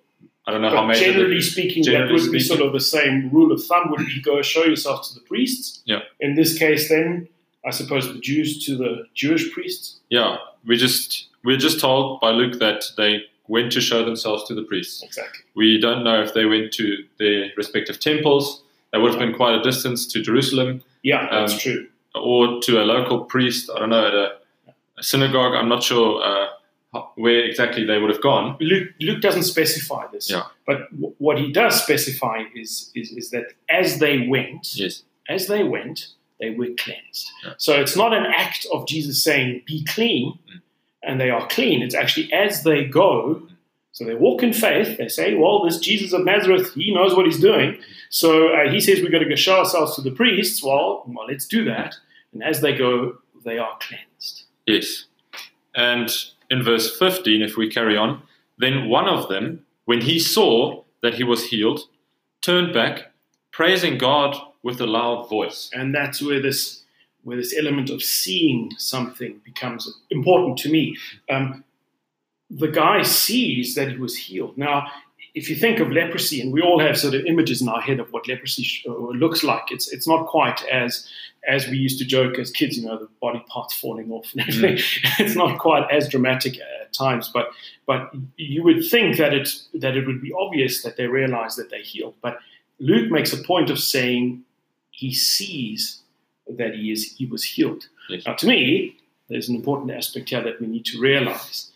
I 0.46 0.52
don't 0.52 0.62
know 0.62 0.70
how 0.70 0.82
but 0.82 0.88
major. 0.88 1.12
generally 1.12 1.36
the- 1.36 1.42
speaking, 1.54 1.82
generally 1.82 2.16
that 2.16 2.22
would 2.22 2.32
be 2.32 2.40
sort 2.40 2.60
of 2.60 2.72
the 2.72 2.80
same 2.96 3.30
rule 3.30 3.50
of 3.52 3.60
thumb. 3.68 3.90
Would 3.90 4.06
be 4.06 4.20
go 4.20 4.40
show 4.42 4.64
yourself 4.64 4.98
to 5.08 5.14
the 5.14 5.20
priests. 5.30 5.82
Yeah. 5.84 6.00
In 6.20 6.34
this 6.34 6.56
case, 6.58 6.88
then 6.88 7.28
I 7.64 7.70
suppose 7.70 8.04
the 8.12 8.20
Jews 8.20 8.64
to 8.66 8.76
the 8.76 8.90
Jewish 9.14 9.44
priests. 9.54 10.00
yeah, 10.10 10.36
we 10.68 10.76
just 10.76 11.28
we're 11.44 11.62
just 11.68 11.78
told 11.80 12.20
by 12.20 12.30
Luke 12.30 12.58
that 12.60 12.80
they 12.96 13.12
went 13.48 13.72
to 13.72 13.80
show 13.80 14.04
themselves 14.04 14.40
to 14.48 14.54
the 14.54 14.62
priests. 14.70 15.02
Exactly. 15.02 15.40
We 15.56 15.78
don't 15.86 16.02
know 16.04 16.22
if 16.22 16.30
they 16.34 16.44
went 16.54 16.72
to 16.74 16.84
their 17.18 17.50
respective 17.56 17.98
temples. 17.98 18.62
That 18.92 19.00
would 19.00 19.10
have 19.14 19.18
been 19.24 19.34
quite 19.34 19.54
a 19.60 19.62
distance 19.70 20.06
to 20.12 20.22
Jerusalem, 20.22 20.82
Yeah, 21.02 21.28
that's 21.30 21.52
Um, 21.54 21.58
true. 21.58 21.86
or 22.14 22.60
to 22.62 22.82
a 22.82 22.84
local 22.84 23.24
priest. 23.24 23.70
I 23.74 23.78
don't 23.80 23.90
know 23.90 24.06
at 24.06 24.14
a, 24.14 24.32
a 24.98 25.02
synagogue. 25.02 25.54
I'm 25.54 25.68
not 25.68 25.82
sure 25.82 26.22
uh, 26.22 26.48
where 27.16 27.40
exactly 27.44 27.84
they 27.84 27.98
would 27.98 28.10
have 28.10 28.22
gone. 28.22 28.56
Luke, 28.60 28.90
Luke 29.00 29.20
doesn't 29.20 29.44
specify 29.44 30.06
this, 30.12 30.30
Yeah. 30.30 30.42
but 30.66 30.90
w- 30.92 31.14
what 31.18 31.38
he 31.38 31.50
does 31.50 31.82
specify 31.82 32.44
is, 32.54 32.90
is 32.94 33.10
is 33.12 33.30
that 33.30 33.46
as 33.68 33.98
they 33.98 34.26
went, 34.28 34.76
Yes. 34.76 35.02
as 35.28 35.46
they 35.46 35.64
went, 35.64 36.08
they 36.38 36.50
were 36.50 36.68
cleansed. 36.76 37.30
Yeah. 37.44 37.54
So 37.56 37.72
it's 37.80 37.96
not 37.96 38.12
an 38.12 38.26
act 38.26 38.66
of 38.72 38.86
Jesus 38.86 39.22
saying, 39.24 39.62
"Be 39.66 39.84
clean," 39.84 40.38
Mm. 40.48 40.60
and 41.02 41.20
they 41.20 41.30
are 41.30 41.46
clean. 41.48 41.82
It's 41.82 41.94
actually 41.94 42.30
as 42.32 42.62
they 42.62 42.84
go. 42.84 43.42
So 43.92 44.04
they 44.04 44.14
walk 44.14 44.42
in 44.42 44.52
faith. 44.52 44.98
They 44.98 45.08
say, 45.08 45.34
"Well, 45.34 45.64
this 45.64 45.78
Jesus 45.78 46.12
of 46.12 46.24
Nazareth, 46.24 46.72
he 46.74 46.94
knows 46.94 47.14
what 47.14 47.26
he's 47.26 47.40
doing." 47.40 47.78
So 48.08 48.48
uh, 48.48 48.70
he 48.70 48.80
says, 48.80 49.00
"We've 49.00 49.12
got 49.12 49.20
to 49.20 49.28
go 49.28 49.34
show 49.36 49.58
ourselves 49.58 49.94
to 49.96 50.02
the 50.02 50.10
priests." 50.10 50.62
Well, 50.62 51.04
well, 51.06 51.26
let's 51.26 51.46
do 51.46 51.64
that. 51.66 51.96
And 52.32 52.42
as 52.42 52.60
they 52.60 52.74
go, 52.74 53.18
they 53.44 53.58
are 53.58 53.76
cleansed. 53.80 54.44
Yes. 54.66 55.04
And 55.74 56.10
in 56.50 56.62
verse 56.62 56.96
15, 56.98 57.42
if 57.42 57.56
we 57.56 57.68
carry 57.68 57.96
on, 57.96 58.22
then 58.58 58.88
one 58.88 59.08
of 59.08 59.28
them, 59.28 59.64
when 59.84 60.02
he 60.02 60.18
saw 60.18 60.84
that 61.02 61.14
he 61.14 61.24
was 61.24 61.46
healed, 61.46 61.80
turned 62.42 62.72
back, 62.72 63.12
praising 63.50 63.98
God 63.98 64.36
with 64.62 64.80
a 64.80 64.86
loud 64.86 65.28
voice. 65.28 65.70
and 65.72 65.94
that's 65.94 66.22
where 66.22 66.40
this 66.40 66.82
where 67.24 67.36
this 67.36 67.54
element 67.56 67.88
of 67.88 68.02
seeing 68.02 68.72
something 68.78 69.40
becomes 69.44 69.88
important 70.10 70.58
to 70.58 70.68
me. 70.68 70.96
Um, 71.30 71.62
the 72.58 72.68
guy 72.68 73.02
sees 73.02 73.74
that 73.74 73.90
he 73.90 73.96
was 73.96 74.16
healed. 74.16 74.56
Now, 74.58 74.86
if 75.34 75.48
you 75.48 75.56
think 75.56 75.80
of 75.80 75.90
leprosy, 75.90 76.40
and 76.42 76.52
we 76.52 76.60
all 76.60 76.78
have 76.78 76.98
sort 76.98 77.14
of 77.14 77.24
images 77.24 77.62
in 77.62 77.68
our 77.68 77.80
head 77.80 78.00
of 78.00 78.12
what 78.12 78.28
leprosy 78.28 78.62
sh- 78.62 78.84
uh, 78.86 78.92
looks 78.92 79.42
like, 79.42 79.70
it's 79.70 79.90
it's 79.90 80.06
not 80.06 80.26
quite 80.26 80.62
as 80.66 81.08
as 81.48 81.66
we 81.66 81.76
used 81.76 81.98
to 81.98 82.04
joke 82.04 82.38
as 82.38 82.50
kids, 82.50 82.76
you 82.76 82.86
know, 82.86 82.98
the 82.98 83.08
body 83.20 83.42
parts 83.48 83.74
falling 83.74 84.10
off 84.12 84.30
and 84.32 84.42
everything. 84.48 84.78
it's 85.18 85.34
not 85.34 85.58
quite 85.58 85.90
as 85.90 86.08
dramatic 86.08 86.58
at 86.60 86.92
times, 86.92 87.30
but 87.32 87.50
but 87.86 88.12
you 88.36 88.62
would 88.62 88.86
think 88.88 89.16
that 89.16 89.32
it 89.32 89.48
that 89.74 89.96
it 89.96 90.06
would 90.06 90.20
be 90.20 90.32
obvious 90.32 90.82
that 90.82 90.96
they 90.96 91.06
realize 91.06 91.56
that 91.56 91.70
they're 91.70 91.82
healed. 91.82 92.14
But 92.20 92.38
Luke 92.78 93.10
makes 93.10 93.32
a 93.32 93.42
point 93.42 93.70
of 93.70 93.78
saying 93.78 94.42
he 94.90 95.14
sees 95.14 96.00
that 96.46 96.74
he 96.74 96.92
is 96.92 97.12
he 97.16 97.24
was 97.24 97.42
healed. 97.42 97.88
Yes. 98.10 98.26
Now, 98.26 98.34
to 98.34 98.46
me, 98.46 98.96
there's 99.28 99.48
an 99.48 99.56
important 99.56 99.90
aspect 99.92 100.28
here 100.28 100.42
that 100.42 100.60
we 100.60 100.66
need 100.66 100.84
to 100.86 101.00
realize, 101.00 101.70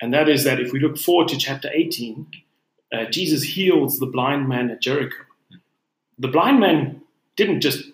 and 0.00 0.14
that 0.14 0.28
is 0.28 0.44
that 0.44 0.60
if 0.60 0.72
we 0.72 0.80
look 0.80 0.98
forward 0.98 1.28
to 1.28 1.36
chapter 1.36 1.70
18, 1.72 2.26
uh, 2.92 3.04
Jesus 3.06 3.42
heals 3.42 3.98
the 3.98 4.06
blind 4.06 4.48
man 4.48 4.70
at 4.70 4.80
Jericho. 4.80 5.24
The 6.18 6.28
blind 6.28 6.60
man 6.60 7.02
didn't 7.36 7.60
just 7.60 7.84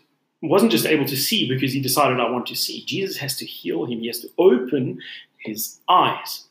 wasn't 0.42 0.72
just 0.72 0.86
able 0.86 1.06
to 1.06 1.16
see 1.16 1.48
because 1.48 1.72
he 1.72 1.80
decided 1.80 2.20
I 2.20 2.30
want 2.30 2.46
to 2.46 2.56
see. 2.56 2.84
Jesus 2.84 3.16
has 3.18 3.36
to 3.36 3.46
heal 3.46 3.86
him. 3.86 4.00
He 4.00 4.06
has 4.08 4.20
to 4.20 4.30
open 4.38 5.00
his 5.38 5.78
eyes. 5.88 6.44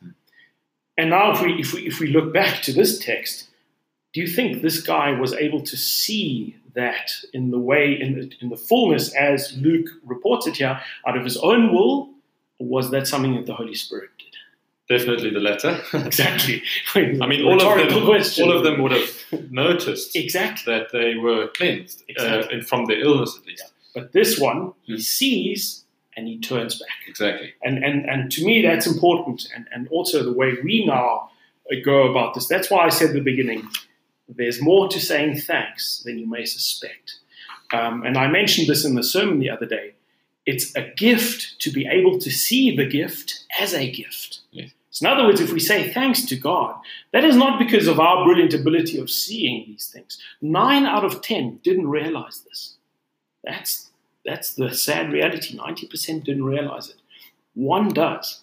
And 0.97 1.09
now, 1.09 1.31
if 1.31 1.41
we 1.41 1.53
if 1.59 1.73
we 1.73 1.87
if 1.87 1.99
we 1.99 2.07
look 2.07 2.33
back 2.33 2.61
to 2.63 2.73
this 2.73 2.99
text, 2.99 3.49
do 4.13 4.21
you 4.21 4.27
think 4.27 4.61
this 4.61 4.81
guy 4.81 5.11
was 5.11 5.33
able 5.33 5.61
to 5.61 5.77
see 5.77 6.55
that 6.75 7.11
in 7.33 7.51
the 7.51 7.59
way 7.59 7.99
in 7.99 8.13
the, 8.13 8.31
in 8.41 8.49
the 8.49 8.57
fullness 8.57 9.13
as 9.13 9.55
Luke 9.57 9.87
reports 10.03 10.47
it 10.47 10.57
here 10.57 10.79
out 11.07 11.17
of 11.17 11.23
his 11.23 11.37
own 11.37 11.73
will, 11.73 12.09
or 12.59 12.67
was 12.67 12.91
that 12.91 13.07
something 13.07 13.35
that 13.35 13.45
the 13.45 13.55
Holy 13.55 13.75
Spirit 13.75 14.09
did? 14.17 14.32
Definitely 14.89 15.29
the 15.31 15.39
latter. 15.39 15.79
Exactly. 15.93 16.61
I 16.95 17.01
mean, 17.27 17.45
all 17.45 17.61
of, 17.61 17.89
them, 17.89 18.05
question. 18.05 18.45
all 18.45 18.57
of 18.57 18.63
them 18.63 18.81
would 18.81 18.91
have 18.91 19.51
noticed 19.51 20.15
Exactly. 20.15 20.73
that 20.73 20.91
they 20.91 21.15
were 21.15 21.47
cleansed, 21.55 22.03
Exactly. 22.09 22.59
uh, 22.59 22.63
from 22.63 22.85
their 22.85 22.99
illness 22.99 23.37
at 23.39 23.45
least. 23.47 23.63
But 23.95 24.11
this 24.11 24.39
one, 24.39 24.73
he 24.83 24.93
Hmm. 24.93 24.99
sees 24.99 25.85
and 26.17 26.27
he 26.27 26.39
turns 26.39 26.77
back. 26.79 26.89
Exactly. 27.07 27.53
And, 27.63 27.83
and, 27.83 28.05
and 28.09 28.31
to 28.33 28.45
me, 28.45 28.61
that's 28.61 28.85
important. 28.85 29.47
And, 29.55 29.67
and 29.73 29.87
also 29.89 30.23
the 30.23 30.33
way 30.33 30.53
we 30.63 30.85
now 30.85 31.29
uh, 31.71 31.75
go 31.83 32.07
about 32.11 32.33
this. 32.35 32.47
That's 32.47 32.69
why 32.69 32.85
I 32.85 32.89
said 32.89 33.09
at 33.09 33.13
the 33.13 33.21
beginning 33.21 33.67
there's 34.29 34.61
more 34.61 34.87
to 34.89 34.99
saying 34.99 35.37
thanks 35.41 36.01
than 36.05 36.17
you 36.19 36.27
may 36.29 36.45
suspect. 36.45 37.19
Um, 37.73 38.03
and 38.05 38.17
I 38.17 38.27
mentioned 38.27 38.67
this 38.67 38.85
in 38.85 38.95
the 38.95 39.03
sermon 39.03 39.39
the 39.39 39.49
other 39.49 39.65
day. 39.65 39.93
It's 40.45 40.75
a 40.75 40.91
gift 40.97 41.59
to 41.61 41.71
be 41.71 41.87
able 41.87 42.19
to 42.19 42.29
see 42.29 42.75
the 42.75 42.85
gift 42.85 43.45
as 43.59 43.73
a 43.73 43.89
gift. 43.89 44.39
So, 44.93 45.07
in 45.07 45.13
other 45.13 45.25
words, 45.25 45.41
if 45.41 45.51
we 45.51 45.59
say 45.59 45.91
thanks 45.91 46.23
to 46.25 46.35
God, 46.35 46.75
that 47.13 47.25
is 47.25 47.35
not 47.35 47.57
because 47.57 47.87
of 47.87 47.99
our 47.99 48.23
brilliant 48.23 48.53
ability 48.53 48.99
of 48.99 49.09
seeing 49.09 49.65
these 49.65 49.87
things. 49.87 50.19
Nine 50.39 50.85
out 50.85 51.03
of 51.03 51.21
ten 51.21 51.59
didn't 51.63 51.89
realize 51.89 52.41
this. 52.47 52.75
That's 53.43 53.89
that's 54.23 54.53
the 54.53 54.73
sad 54.73 55.11
reality. 55.11 55.57
90% 55.57 56.23
didn't 56.23 56.45
realize 56.45 56.89
it. 56.89 56.95
One 57.55 57.89
does. 57.89 58.41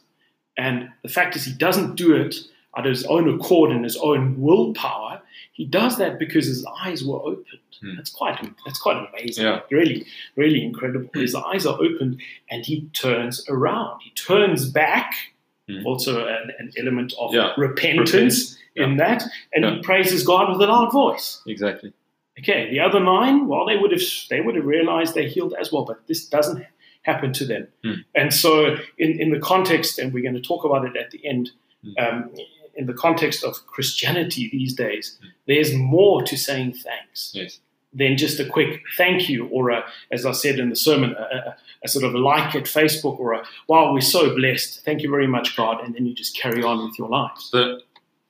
And 0.58 0.90
the 1.02 1.08
fact 1.08 1.36
is, 1.36 1.44
he 1.44 1.52
doesn't 1.52 1.94
do 1.94 2.14
it 2.14 2.34
out 2.76 2.84
of 2.84 2.90
his 2.90 3.04
own 3.06 3.32
accord 3.32 3.70
and 3.70 3.84
his 3.84 3.96
own 3.96 4.40
willpower. 4.40 5.22
He 5.52 5.64
does 5.64 5.98
that 5.98 6.18
because 6.18 6.46
his 6.46 6.66
eyes 6.82 7.04
were 7.04 7.20
opened. 7.20 7.60
Hmm. 7.80 7.96
That's 7.96 8.10
quite 8.10 8.38
that's 8.66 8.78
quite 8.78 8.96
amazing. 9.08 9.44
Yeah. 9.44 9.60
Really, 9.70 10.04
really 10.34 10.64
incredible. 10.64 11.08
His 11.14 11.34
eyes 11.34 11.64
are 11.64 11.78
opened 11.80 12.20
and 12.50 12.66
he 12.66 12.88
turns 12.92 13.48
around. 13.48 14.00
He 14.02 14.10
turns 14.10 14.68
back. 14.68 15.14
Hmm. 15.78 15.86
Also, 15.86 16.26
an, 16.26 16.50
an 16.58 16.72
element 16.78 17.12
of 17.18 17.34
Yeah. 17.34 17.52
repentance 17.56 18.56
in 18.76 18.96
that, 18.98 19.22
and 19.54 19.64
Yeah. 19.64 19.74
he 19.76 19.82
praises 19.82 20.22
God 20.24 20.50
with 20.50 20.60
a 20.60 20.66
loud 20.72 20.92
voice. 20.92 21.42
Exactly. 21.46 21.92
Okay, 22.38 22.70
the 22.70 22.80
other 22.80 23.00
nine, 23.00 23.46
well, 23.48 23.66
they 23.66 23.76
would 23.76 23.92
have 23.92 24.02
they 24.30 24.40
would 24.40 24.54
have 24.56 24.64
realized 24.66 25.14
they're 25.14 25.28
healed 25.28 25.54
as 25.60 25.70
well, 25.72 25.84
but 25.84 26.06
this 26.06 26.26
doesn't 26.26 26.64
happen 27.02 27.32
to 27.34 27.44
them. 27.44 27.68
Hmm. 27.84 27.94
And 28.14 28.32
so, 28.32 28.76
in, 28.98 29.20
in 29.20 29.30
the 29.30 29.38
context, 29.40 29.98
and 29.98 30.12
we're 30.12 30.22
going 30.22 30.34
to 30.42 30.48
talk 30.52 30.64
about 30.64 30.84
it 30.86 30.96
at 30.96 31.10
the 31.10 31.20
end, 31.26 31.50
Hmm. 31.82 31.92
um, 31.98 32.30
in 32.74 32.86
the 32.86 32.92
context 32.94 33.42
of 33.44 33.66
Christianity 33.66 34.48
these 34.52 34.74
days, 34.74 35.18
Hmm. 35.20 35.28
there's 35.46 35.74
more 35.74 36.22
to 36.22 36.36
saying 36.36 36.72
thanks 36.74 37.32
Yes. 37.34 37.60
Than 37.92 38.16
just 38.16 38.38
a 38.38 38.44
quick 38.44 38.82
thank 38.96 39.28
you 39.28 39.46
or, 39.48 39.70
a, 39.70 39.84
as 40.12 40.24
I 40.24 40.32
said 40.32 40.58
in 40.58 40.70
the 40.70 40.76
sermon, 40.76 41.14
a, 41.18 41.22
a, 41.22 41.56
a 41.84 41.88
sort 41.88 42.04
of 42.04 42.14
like 42.14 42.54
at 42.54 42.64
Facebook 42.64 43.18
or 43.18 43.32
a 43.32 43.44
wow, 43.68 43.92
we're 43.92 44.00
so 44.00 44.34
blessed, 44.34 44.84
thank 44.84 45.02
you 45.02 45.10
very 45.10 45.26
much, 45.26 45.56
God, 45.56 45.84
and 45.84 45.94
then 45.94 46.06
you 46.06 46.14
just 46.14 46.38
carry 46.40 46.62
on 46.62 46.84
with 46.84 46.98
your 46.98 47.08
lives. 47.08 47.50
The 47.50 47.80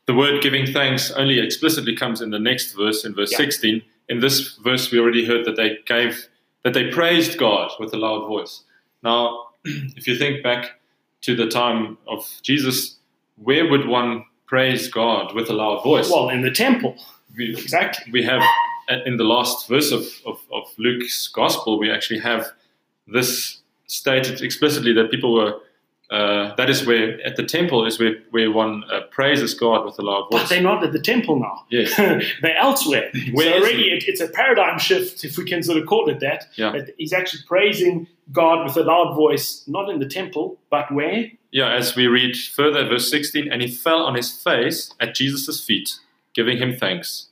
the 0.06 0.14
word 0.14 0.42
giving 0.42 0.66
thanks 0.66 1.12
only 1.12 1.38
explicitly 1.38 1.94
comes 1.94 2.20
in 2.20 2.30
the 2.30 2.38
next 2.38 2.72
verse, 2.72 3.04
in 3.04 3.14
verse 3.14 3.30
Yeah. 3.30 3.38
16. 3.38 3.82
In 4.08 4.18
this 4.18 4.56
verse, 4.56 4.90
we 4.90 4.98
already 4.98 5.24
heard 5.24 5.44
that 5.44 5.56
they 5.56 5.78
gave 5.86 6.26
that 6.64 6.74
they 6.74 6.90
praised 6.90 7.38
God 7.38 7.70
with 7.78 7.94
a 7.94 7.96
loud 7.96 8.26
voice. 8.26 8.64
Now, 9.02 9.48
if 9.64 10.08
you 10.08 10.16
think 10.16 10.42
back 10.42 10.80
to 11.22 11.36
the 11.36 11.46
time 11.46 11.96
of 12.08 12.26
Jesus, 12.42 12.96
where 13.36 13.68
would 13.70 13.86
one 13.86 14.24
praise 14.46 14.88
God 14.88 15.34
with 15.34 15.48
a 15.48 15.52
loud 15.52 15.82
voice? 15.84 16.10
Well, 16.10 16.28
in 16.28 16.42
the 16.42 16.50
temple, 16.50 16.96
we, 17.36 17.50
exactly. 17.50 18.10
we 18.10 18.22
have 18.24 18.42
in 18.88 19.16
the 19.16 19.24
last 19.24 19.68
verse 19.68 19.92
of, 19.92 20.06
of, 20.26 20.40
of 20.52 20.64
Luke's 20.78 21.28
gospel, 21.28 21.78
we 21.78 21.90
actually 21.90 22.20
have 22.20 22.50
this 23.06 23.60
stated 23.86 24.40
explicitly 24.40 24.92
that 24.94 25.10
people 25.10 25.34
were. 25.34 25.60
Uh, 26.10 26.52
that 26.56 26.68
is 26.68 26.84
where 26.84 27.24
at 27.24 27.36
the 27.36 27.44
temple 27.44 27.86
is 27.86 28.00
where, 28.00 28.16
where 28.32 28.50
one 28.50 28.82
uh, 28.92 29.02
praises 29.12 29.54
God 29.54 29.84
with 29.84 29.96
a 30.00 30.02
loud 30.02 30.28
voice. 30.28 30.42
But 30.42 30.48
they're 30.48 30.60
not 30.60 30.82
at 30.82 30.92
the 30.92 30.98
temple 30.98 31.38
now. 31.38 31.64
Yes. 31.70 31.94
they're 32.42 32.56
elsewhere. 32.56 33.12
Where 33.32 33.52
so 33.52 33.58
already 33.60 33.92
it, 33.92 34.02
it's 34.08 34.20
a 34.20 34.26
paradigm 34.26 34.80
shift, 34.80 35.22
if 35.22 35.38
we 35.38 35.44
can 35.44 35.62
sort 35.62 35.78
of 35.78 35.86
call 35.86 36.10
it 36.10 36.18
that. 36.18 36.48
Yeah. 36.56 36.72
That 36.72 36.96
He's 36.98 37.12
actually 37.12 37.44
praising 37.46 38.08
God 38.32 38.64
with 38.64 38.76
a 38.76 38.82
loud 38.82 39.14
voice, 39.14 39.62
not 39.68 39.88
in 39.88 40.00
the 40.00 40.06
temple, 40.06 40.58
but 40.68 40.92
where? 40.92 41.30
Yeah, 41.52 41.72
as 41.72 41.94
we 41.94 42.06
read 42.08 42.36
further, 42.36 42.88
verse 42.88 43.08
16, 43.08 43.50
and 43.50 43.62
he 43.62 43.68
fell 43.68 44.02
on 44.02 44.14
his 44.14 44.32
face 44.32 44.92
at 45.00 45.14
Jesus' 45.14 45.64
feet, 45.64 45.94
giving 46.34 46.58
him 46.58 46.76
thanks. 46.76 47.28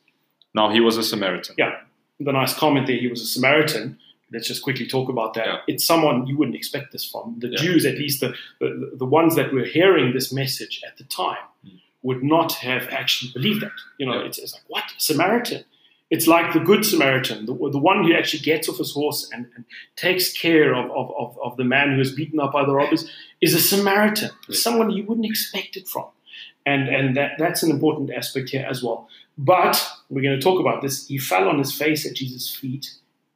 Now 0.55 0.71
he 0.71 0.81
was 0.81 0.97
a 0.97 1.02
Samaritan. 1.02 1.55
Yeah. 1.59 1.76
The 2.21 2.33
nice 2.33 2.55
comment 2.55 2.87
there, 2.87 2.97
he 2.97 3.09
was 3.09 3.23
a 3.23 3.26
Samaritan. 3.26 3.99
Let's 4.33 4.47
just 4.49 4.62
quickly 4.62 4.87
talk 4.87 5.09
about 5.09 5.35
that. 5.35 5.47
Yeah. 5.47 5.59
It's 5.69 5.85
someone 5.85 6.26
you 6.26 6.37
wouldn't 6.37 6.57
expect 6.57 6.93
this 6.93 7.05
from. 7.09 7.37
The 7.38 7.49
Yeah. 7.49 7.59
Jews, 7.59 7.87
at 7.87 7.95
least 7.97 8.21
the, 8.21 8.35
the, 8.61 8.93
the 8.97 9.07
ones 9.07 9.37
that 9.37 9.52
were 9.52 9.64
hearing 9.64 10.12
this 10.12 10.33
message 10.33 10.83
at 10.87 10.97
the 10.99 11.05
time, 11.05 11.38
Mm. 11.67 11.81
would 12.02 12.23
not 12.23 12.52
have 12.55 12.88
actually 12.90 13.33
believed 13.33 13.62
that. 13.62 13.73
You 13.99 14.07
know, 14.07 14.21
Yeah. 14.21 14.26
it's, 14.26 14.38
it's 14.38 14.52
like, 14.52 14.62
what? 14.69 14.85
Samaritan? 14.99 15.64
It's 16.11 16.26
like 16.26 16.52
the 16.55 16.61
good 16.61 16.85
Samaritan, 16.87 17.47
the, 17.47 17.52
the 17.52 17.78
one 17.78 18.02
who 18.05 18.14
actually 18.14 18.43
gets 18.43 18.69
off 18.69 18.78
his 18.78 18.93
horse 18.93 19.28
and, 19.33 19.47
and 19.57 19.64
takes 19.97 20.33
care 20.33 20.75
of, 20.75 20.90
of, 20.90 21.12
of, 21.19 21.38
of 21.43 21.57
the 21.57 21.64
man 21.64 21.95
who 21.95 22.00
is 22.00 22.12
beaten 22.14 22.40
up 22.40 22.52
by 22.52 22.64
the 22.64 22.73
robbers, 22.75 23.11
is 23.43 23.55
a 23.55 23.61
Samaritan, 23.61 24.31
someone 24.50 24.90
you 24.90 25.05
wouldn't 25.05 25.26
expect 25.26 25.76
it 25.76 25.87
from. 25.88 26.07
And, 26.64 26.88
and 26.88 27.17
that, 27.17 27.33
that's 27.38 27.62
an 27.62 27.71
important 27.71 28.11
aspect 28.11 28.50
here 28.50 28.67
as 28.69 28.83
well. 28.83 29.09
But 29.38 29.88
we're 30.11 30.23
going 30.23 30.38
to 30.38 30.42
talk 30.42 30.61
about 30.61 30.83
this. 30.83 31.07
He 31.07 31.16
fell 31.16 31.49
on 31.49 31.59
his 31.59 31.73
face 31.73 32.04
at 32.04 32.14
Jesus' 32.14 32.54
feet, 32.54 32.90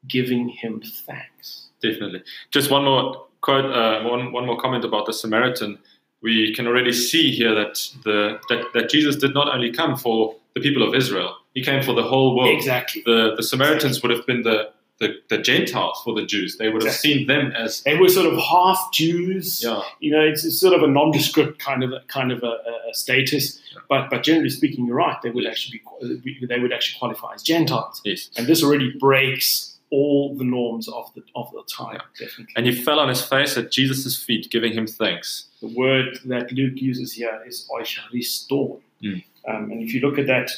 giving 0.09 0.49
him 0.49 0.82
thanks. 1.06 1.68
Definitely. 1.80 2.23
Just 2.50 2.71
one 2.71 2.85
more 2.85 3.26
quote, 3.40 3.66
uh, 3.66 4.02
one, 4.02 4.32
one 4.32 4.47
more 4.47 4.59
comment 4.59 4.85
about 4.85 5.06
the 5.06 5.12
Samaritan. 5.12 5.78
We 6.23 6.54
can 6.54 6.66
already 6.66 6.92
see 6.92 7.30
here 7.30 7.54
that, 7.54 7.75
the, 8.04 8.38
that, 8.49 8.64
that 8.75 8.90
Jesus 8.90 9.16
did 9.16 9.35
not 9.35 9.52
only 9.52 9.73
come 9.73 9.97
for 9.97 10.37
the 10.54 10.61
people 10.61 10.87
of 10.87 10.94
Israel, 10.94 11.37
he 11.54 11.62
came 11.62 11.82
for 11.82 11.94
the 11.94 12.02
whole 12.02 12.37
world. 12.37 12.54
Exactly. 12.56 13.02
The, 13.04 13.35
the 13.37 13.42
Samaritans 13.42 14.02
would 14.02 14.11
have 14.11 14.26
been 14.26 14.42
the, 14.42 14.71
the, 15.02 15.11
the 15.28 15.38
Gentiles 15.38 16.00
for 16.04 16.14
the 16.18 16.25
Jews. 16.25 16.56
They 16.59 16.68
would 16.71 16.82
have 16.82 16.94
Exactly. 16.94 17.14
seen 17.18 17.26
them 17.26 17.52
as 17.52 17.82
They 17.82 17.97
were 17.97 18.09
sort 18.09 18.26
of 18.32 18.38
half 18.38 18.80
Jews. 18.92 19.62
yeah, 19.62 19.82
You 20.00 20.11
know, 20.12 20.21
it's, 20.30 20.44
it's 20.44 20.59
sort 20.59 20.75
of 20.75 20.82
a 20.82 20.87
nondescript 20.99 21.59
kind 21.59 21.82
of 21.85 21.90
a, 21.92 22.00
kind 22.09 22.30
of 22.32 22.42
a, 22.42 22.54
a- 22.90 22.94
status. 22.94 23.61
But 23.88 24.11
but 24.11 24.23
generally 24.23 24.50
speaking, 24.50 24.87
you're 24.87 24.97
right. 24.97 25.16
They 25.23 25.30
would 25.30 25.47
actually 25.47 25.80
be 26.25 26.47
they 26.47 26.59
would 26.61 26.73
actually 26.73 26.99
qualify 26.99 27.35
as 27.35 27.42
Gentiles, 27.42 28.00
yes. 28.04 28.28
and 28.37 28.47
this 28.47 28.62
already 28.62 28.90
breaks 28.99 29.78
all 29.90 30.35
the 30.37 30.44
norms 30.44 30.88
of 30.88 31.04
the 31.14 31.23
of 31.35 31.50
the 31.52 31.62
time. 31.75 32.00
Definitely. 32.18 32.52
And 32.56 32.66
he 32.66 32.73
fell 32.73 32.99
on 33.00 33.09
his 33.09 33.23
face 33.25 33.56
at 33.56 33.71
Jesus' 33.71 34.16
feet, 34.26 34.50
giving 34.50 34.73
him 34.75 34.87
thanks. 34.87 35.47
The 35.62 35.68
word 35.85 36.18
that 36.26 36.52
Luke 36.52 36.75
uses 36.90 37.14
here 37.14 37.42
is 37.47 37.66
euchariston. 37.71 38.80
Mm. 39.02 39.25
Um, 39.49 39.71
and 39.71 39.82
if 39.82 39.92
you 39.94 40.00
look 40.00 40.18
at 40.18 40.26
that 40.26 40.50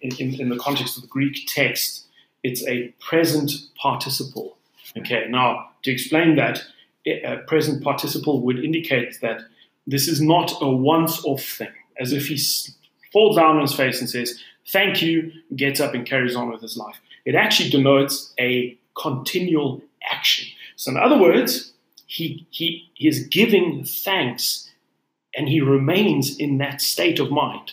in, 0.00 0.10
in, 0.18 0.40
in 0.42 0.48
the 0.48 0.56
context 0.56 0.96
of 0.96 1.02
the 1.02 1.08
Greek 1.08 1.36
text, 1.46 2.06
it's 2.42 2.66
a 2.66 2.94
present 3.00 3.52
participle. 3.76 4.56
Okay, 4.96 5.26
now 5.28 5.70
to 5.82 5.90
explain 5.90 6.36
that, 6.36 6.62
a 7.06 7.38
present 7.46 7.82
participle 7.82 8.40
would 8.42 8.62
indicate 8.64 9.20
that 9.20 9.42
this 9.86 10.08
is 10.08 10.20
not 10.20 10.52
a 10.60 10.68
once 10.68 11.24
off 11.24 11.42
thing, 11.42 11.72
as 11.98 12.12
if 12.12 12.28
he 12.28 12.38
falls 13.12 13.36
down 13.36 13.56
on 13.56 13.62
his 13.62 13.74
face 13.74 14.00
and 14.00 14.08
says, 14.08 14.40
Thank 14.68 15.02
you, 15.02 15.32
gets 15.56 15.80
up 15.80 15.94
and 15.94 16.06
carries 16.06 16.36
on 16.36 16.50
with 16.50 16.60
his 16.60 16.76
life. 16.76 17.00
It 17.24 17.34
actually 17.34 17.70
denotes 17.70 18.32
a 18.38 18.76
continual 19.00 19.82
action. 20.10 20.46
So, 20.76 20.92
in 20.92 20.96
other 20.96 21.18
words, 21.18 21.72
he, 22.06 22.46
he, 22.50 22.88
he 22.94 23.08
is 23.08 23.26
giving 23.26 23.84
thanks 23.84 24.70
and 25.34 25.48
he 25.48 25.60
remains 25.60 26.36
in 26.36 26.58
that 26.58 26.80
state 26.80 27.18
of 27.18 27.30
mind. 27.30 27.72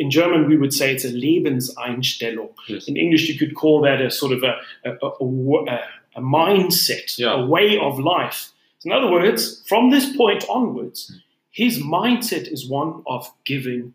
In 0.00 0.10
German, 0.10 0.48
we 0.48 0.56
would 0.56 0.72
say 0.72 0.86
it's 0.94 1.04
a 1.04 1.12
Lebenseinstellung. 1.12 2.52
Yes. 2.68 2.88
In 2.88 2.96
English, 2.96 3.28
you 3.28 3.36
could 3.38 3.54
call 3.54 3.82
that 3.82 4.00
a 4.00 4.10
sort 4.10 4.32
of 4.32 4.42
a, 4.42 4.52
a, 4.88 4.90
a, 4.94 5.78
a 6.16 6.22
mindset, 6.22 7.18
Yeah. 7.18 7.34
a 7.34 7.46
way 7.54 7.78
of 7.78 7.98
life. 7.98 8.40
In 8.84 8.92
other 8.92 9.10
words, 9.10 9.62
from 9.68 9.90
this 9.90 10.16
point 10.16 10.42
onwards, 10.48 11.12
his 11.50 11.82
mindset 11.82 12.44
is 12.50 12.66
one 12.66 13.02
of 13.06 13.30
giving 13.44 13.92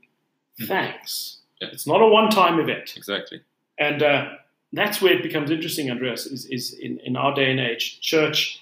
thanks. 0.68 1.40
Yeah. 1.60 1.70
It's 1.74 1.88
not 1.88 2.02
a 2.02 2.08
one 2.08 2.30
time 2.30 2.60
event. 2.60 2.94
Exactly. 2.96 3.42
And 3.80 4.04
uh, 4.04 4.30
that's 4.74 5.02
where 5.02 5.14
it 5.18 5.24
becomes 5.24 5.50
interesting, 5.50 5.90
Andreas, 5.90 6.28
is, 6.28 6.46
is 6.46 6.74
in, 6.74 7.00
in 7.00 7.16
our 7.16 7.34
day 7.34 7.50
and 7.50 7.60
age, 7.60 8.00
church 8.02 8.62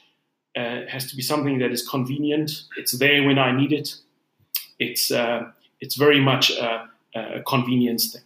uh, 0.56 0.82
has 0.88 1.08
to 1.10 1.16
be 1.16 1.22
something 1.22 1.60
that 1.60 1.72
is 1.72 1.86
convenient. 1.88 2.64
It's 2.78 2.94
there 2.98 3.22
when 3.28 3.38
I 3.38 3.52
need 3.52 3.74
it. 3.74 3.96
It's, 4.80 5.12
uh, 5.12 5.52
it's 5.82 5.96
very 5.96 6.22
much 6.22 6.52
a, 6.52 6.90
a 7.16 7.42
convenience 7.44 8.14
thing. 8.14 8.22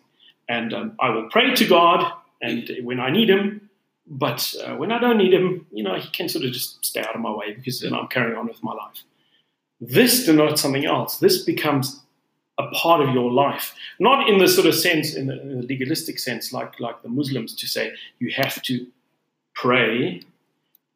And 0.50 0.74
um, 0.74 0.96
I 1.00 1.10
will 1.10 1.30
pray 1.30 1.54
to 1.56 1.66
God 1.66 2.12
and 2.42 2.70
when 2.84 3.00
I 3.00 3.10
need 3.10 3.30
Him, 3.30 3.70
but 4.06 4.56
uh, 4.64 4.76
when 4.76 4.92
I 4.92 5.00
don't 5.00 5.18
need 5.18 5.34
Him, 5.34 5.66
you 5.72 5.84
know, 5.84 5.96
He 5.96 6.10
can 6.10 6.30
sort 6.30 6.46
of 6.46 6.52
just 6.52 6.84
stay 6.86 7.02
out 7.02 7.16
of 7.16 7.22
my 7.22 7.32
way 7.32 7.54
because 7.54 7.82
know, 7.84 8.00
I'm 8.00 8.08
carrying 8.08 8.38
on 8.38 8.48
with 8.48 8.64
my 8.64 8.74
life. 8.74 9.04
This 9.82 10.26
denotes 10.26 10.62
something 10.62 10.86
else. 10.86 11.18
This 11.18 11.44
becomes 11.44 12.02
a 12.58 12.68
part 12.70 13.02
of 13.02 13.14
your 13.14 13.32
life, 13.32 13.76
not 14.00 14.28
in 14.28 14.40
the 14.40 14.48
sort 14.48 14.66
of 14.66 14.74
sense, 14.74 15.14
in 15.14 15.28
the, 15.28 15.40
in 15.40 15.62
the 15.62 15.68
legalistic 15.68 16.18
sense, 16.18 16.52
like 16.52 16.80
like 16.80 17.02
the 17.04 17.10
Muslims 17.10 17.54
to 17.56 17.68
say 17.68 17.94
you 18.20 18.32
have 18.36 18.62
to 18.64 18.88
pray 19.54 20.22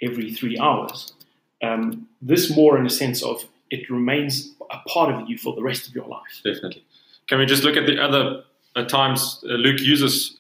every 0.02 0.34
three 0.34 0.58
hours. 0.58 1.14
Um, 1.62 2.08
this 2.22 2.56
more 2.56 2.78
in 2.80 2.86
a 2.86 2.90
sense 2.90 3.22
of 3.22 3.46
it 3.70 3.90
remains 3.90 4.54
a 4.72 4.80
part 4.90 5.14
of 5.14 5.30
you 5.30 5.38
for 5.38 5.56
the 5.56 5.62
rest 5.62 5.88
of 5.88 5.94
your 5.94 6.08
life. 6.08 6.42
Definitely. 6.44 6.84
Can 7.28 7.40
we 7.40 7.46
just 7.46 7.64
look 7.64 7.78
at 7.78 7.86
the 7.86 8.02
other 8.02 8.44
uh, 8.76 8.84
times 8.86 9.44
uh, 9.50 9.54
Luke 9.54 9.80
uses 9.80 10.38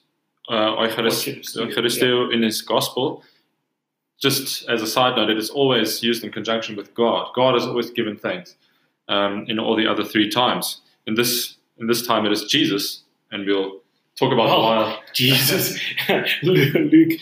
uh, 0.50 0.76
Eucharist- 0.82 1.28
Eucharisteo, 1.28 1.68
Eucharisteo 1.74 2.34
in 2.34 2.42
his 2.44 2.62
gospel? 2.62 3.24
Just 4.20 4.70
as 4.70 4.82
a 4.82 4.88
side 4.88 5.16
note, 5.16 5.30
it 5.30 5.38
is 5.38 5.50
always 5.50 6.04
used 6.04 6.24
in 6.24 6.32
conjunction 6.32 6.76
with 6.76 6.94
God. 6.94 7.30
God 7.34 7.56
is 7.56 7.64
always 7.66 7.90
given 7.90 8.16
thanks 8.18 8.56
um, 9.08 9.46
in 9.48 9.58
all 9.58 9.76
the 9.76 9.88
other 9.88 10.04
three 10.04 10.30
times. 10.30 10.82
In 11.08 11.16
this 11.16 11.58
in 11.80 11.88
this 11.88 12.06
time, 12.06 12.26
it 12.28 12.32
is 12.32 12.44
Jesus, 12.44 13.02
and 13.32 13.48
we'll 13.48 13.80
talk 14.20 14.32
about 14.32 14.50
Oh, 14.50 14.62
why 14.62 15.00
Jesus, 15.14 15.80
Luke, 16.44 17.14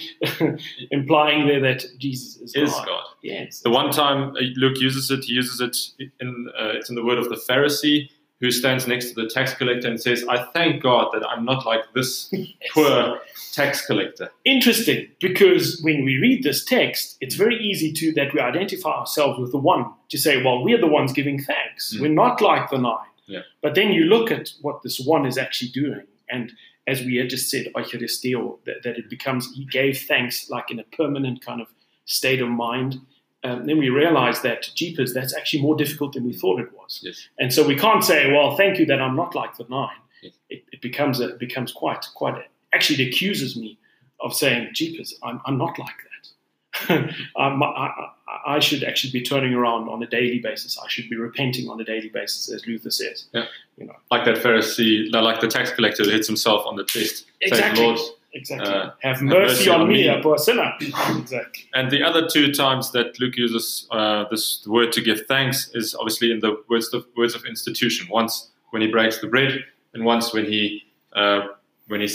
implying 0.91 1.47
there 1.47 1.61
that 1.61 1.85
Jesus 1.97 2.35
is, 2.41 2.53
is 2.55 2.71
God. 2.73 2.85
God. 2.85 3.03
Yes. 3.23 3.61
The 3.61 3.69
one 3.69 3.91
time 3.91 4.35
uh, 4.35 4.41
Luke 4.57 4.79
uses 4.81 5.09
it, 5.09 5.23
he 5.23 5.33
uses 5.33 5.61
it 5.61 5.77
in 6.19 6.49
uh, 6.59 6.69
it's 6.75 6.89
in 6.89 6.95
the 6.95 7.03
word 7.05 7.17
of 7.17 7.29
the 7.29 7.35
Pharisee 7.37 8.09
who 8.39 8.51
stands 8.51 8.87
next 8.87 9.09
to 9.09 9.15
the 9.15 9.29
tax 9.29 9.53
collector 9.53 9.87
and 9.87 10.01
says, 10.01 10.25
"I 10.27 10.43
thank 10.53 10.81
God 10.81 11.09
that 11.13 11.27
I'm 11.27 11.45
not 11.45 11.65
like 11.65 11.81
this 11.93 12.31
poor 12.73 13.19
tax 13.53 13.85
collector." 13.85 14.31
Interesting, 14.45 15.07
because 15.19 15.79
when 15.81 16.03
we 16.05 16.17
read 16.17 16.43
this 16.43 16.63
text, 16.65 17.17
it's 17.21 17.35
very 17.35 17.57
easy 17.57 17.91
to 17.93 18.13
that 18.13 18.33
we 18.33 18.39
identify 18.39 18.91
ourselves 18.91 19.39
with 19.39 19.51
the 19.51 19.57
one 19.57 19.91
to 20.09 20.17
say, 20.17 20.43
well, 20.43 20.63
we're 20.63 20.79
the 20.79 20.87
ones 20.87 21.13
giving 21.13 21.41
thanks. 21.41 21.95
Mm. 21.95 22.01
We're 22.01 22.13
not 22.13 22.41
like 22.41 22.69
the 22.69 22.77
nine. 22.77 22.97
Yeah. 23.27 23.41
But 23.61 23.75
then 23.75 23.91
you 23.91 24.05
look 24.05 24.31
at 24.31 24.53
what 24.61 24.81
this 24.81 24.99
one 24.99 25.25
is 25.25 25.37
actually 25.37 25.69
doing, 25.69 26.07
and 26.29 26.51
as 26.89 27.01
we 27.01 27.17
had 27.17 27.29
just 27.29 27.49
said, 27.49 27.67
Eucharisteo, 27.75 28.57
that, 28.65 28.83
that 28.83 28.97
it 28.97 29.09
becomes 29.09 29.51
he 29.53 29.65
gave 29.65 29.99
thanks 29.99 30.49
like 30.49 30.71
in 30.71 30.79
a 30.79 30.83
permanent 30.83 31.45
kind 31.45 31.61
of 31.61 31.67
state 32.05 32.41
of 32.41 32.49
mind. 32.49 32.99
Um, 33.43 33.65
then 33.65 33.77
we 33.77 33.89
realize 33.89 34.41
that, 34.41 34.69
jeepers, 34.75 35.13
that's 35.13 35.33
actually 35.35 35.61
more 35.61 35.75
difficult 35.75 36.13
than 36.13 36.25
we 36.25 36.33
thought 36.33 36.59
it 36.59 36.73
was. 36.73 36.99
Yes. 37.01 37.27
And 37.39 37.53
so 37.53 37.65
we 37.65 37.75
can't 37.75 38.03
say, 38.03 38.31
well, 38.31 38.57
thank 38.57 38.79
you 38.79 38.85
that 38.87 39.01
I'm 39.01 39.15
not 39.15 39.33
like 39.33 39.55
the 39.57 39.65
nine. 39.69 39.95
Yes. 40.21 40.33
It, 40.49 40.65
it 40.73 40.81
becomes 40.81 41.21
a, 41.21 41.29
it 41.29 41.39
becomes 41.39 41.71
quite 41.71 42.05
quite. 42.15 42.35
Actually, 42.73 43.03
it 43.03 43.07
accuses 43.07 43.55
me 43.55 43.77
of 44.19 44.33
saying, 44.33 44.69
jeepers, 44.73 45.15
I'm, 45.23 45.39
I'm 45.45 45.57
not 45.57 45.79
like 45.79 45.87
that. 45.87 47.15
I, 47.37 47.43
I, 47.47 48.09
I 48.55 48.59
should 48.59 48.83
actually 48.83 49.11
be 49.11 49.21
turning 49.21 49.53
around 49.53 49.87
on 49.89 50.03
a 50.03 50.07
daily 50.07 50.39
basis. 50.39 50.77
I 50.77 50.87
should 50.89 51.09
be 51.09 51.15
repenting 51.15 51.69
on 51.69 51.79
a 51.79 51.83
daily 51.85 52.09
basis, 52.09 52.51
as 52.51 52.65
Luther 52.67 52.91
says. 52.91 53.25
Yeah. 53.33 53.45
You 53.77 53.85
know, 53.87 53.95
Like 54.11 54.25
that 54.25 54.37
Pharisee, 54.37 55.11
like 55.11 55.39
the 55.39 55.47
tax 55.47 55.71
collector 55.71 56.03
hits 56.09 56.27
himself 56.27 56.65
on 56.65 56.75
the 56.75 56.83
chest, 56.83 57.25
Exactly. 57.41 57.77
saying, 57.77 57.95
"Lord." 57.95 57.99
Exactly. 58.33 58.73
Uh, 58.73 58.91
have, 59.01 59.21
mercy 59.21 59.69
on, 59.69 59.87
me, 59.87 59.93
me. 59.93 60.07
a 60.07 60.21
poor 60.21 60.37
sinner. 60.37 60.73
exactly. 60.79 61.65
And 61.73 61.91
the 61.91 62.03
other 62.03 62.27
two 62.27 62.53
times 62.53 62.91
that 62.91 63.19
Luke 63.19 63.37
uses 63.37 63.87
uh, 63.91 64.25
this 64.29 64.65
word 64.67 64.91
to 64.93 65.01
give 65.01 65.25
thanks 65.27 65.69
is 65.73 65.95
obviously 65.95 66.31
in 66.31 66.39
the 66.39 66.61
words 66.69 66.93
of 66.93 67.05
words 67.17 67.35
of 67.35 67.45
institution. 67.45 68.07
Once 68.09 68.49
when 68.71 68.81
he 68.81 68.87
breaks 68.87 69.19
the 69.19 69.27
bread, 69.27 69.63
and 69.93 70.05
once 70.05 70.33
when 70.33 70.45
he 70.45 70.83
uh, 71.13 71.47
when 71.87 72.01
he 72.01 72.09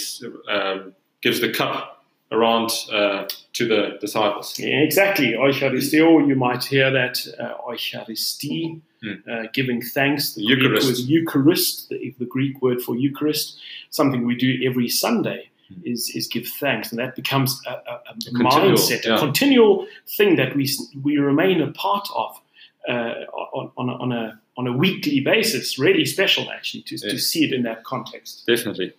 uh, 0.48 0.78
gives 1.22 1.40
the 1.40 1.52
cup 1.52 2.04
around 2.30 2.70
uh, 2.92 3.26
to 3.52 3.68
the 3.68 3.96
disciples. 4.00 4.58
Yeah, 4.58 4.78
exactly. 4.78 5.32
Eucharisteo, 5.32 6.26
you 6.26 6.34
might 6.34 6.64
hear 6.64 6.90
that 6.90 7.24
uh, 7.38 7.54
Eucharistie, 7.70 8.80
Hmm. 9.04 9.30
uh, 9.30 9.42
giving 9.52 9.82
thanks. 9.82 10.32
The 10.34 10.42
Eucharist. 10.42 10.86
Greek 10.86 10.98
word 10.98 11.10
Eucharist, 11.10 11.88
the, 11.90 12.14
the 12.18 12.24
Greek 12.24 12.62
word 12.62 12.80
for 12.80 12.96
Eucharist, 12.96 13.58
something 13.90 14.24
we 14.26 14.34
do 14.34 14.58
every 14.66 14.88
Sunday. 14.88 15.50
Hmm. 15.68 15.80
Is, 15.84 16.10
is 16.14 16.26
give 16.26 16.46
thanks, 16.46 16.90
and 16.90 16.98
that 16.98 17.16
becomes 17.16 17.60
a, 17.66 17.70
a, 17.70 18.00
a 18.10 18.14
continual, 18.14 18.76
mindset, 18.76 19.04
yeah. 19.04 19.16
a 19.16 19.18
continual 19.18 19.86
thing 20.16 20.36
that 20.36 20.54
we 20.54 20.68
we 21.02 21.16
remain 21.16 21.62
a 21.62 21.72
part 21.72 22.08
of 22.14 22.40
uh, 22.88 23.24
on, 23.32 23.70
on, 23.76 23.88
a, 23.88 23.92
on 23.92 24.12
a 24.12 24.40
on 24.56 24.66
a 24.66 24.72
weekly 24.72 25.20
basis. 25.20 25.78
Really 25.78 26.04
special, 26.04 26.50
actually, 26.50 26.82
to, 26.82 26.98
to 26.98 27.18
see 27.18 27.44
it 27.44 27.52
in 27.52 27.62
that 27.62 27.84
context. 27.84 28.46
Definitely. 28.46 28.92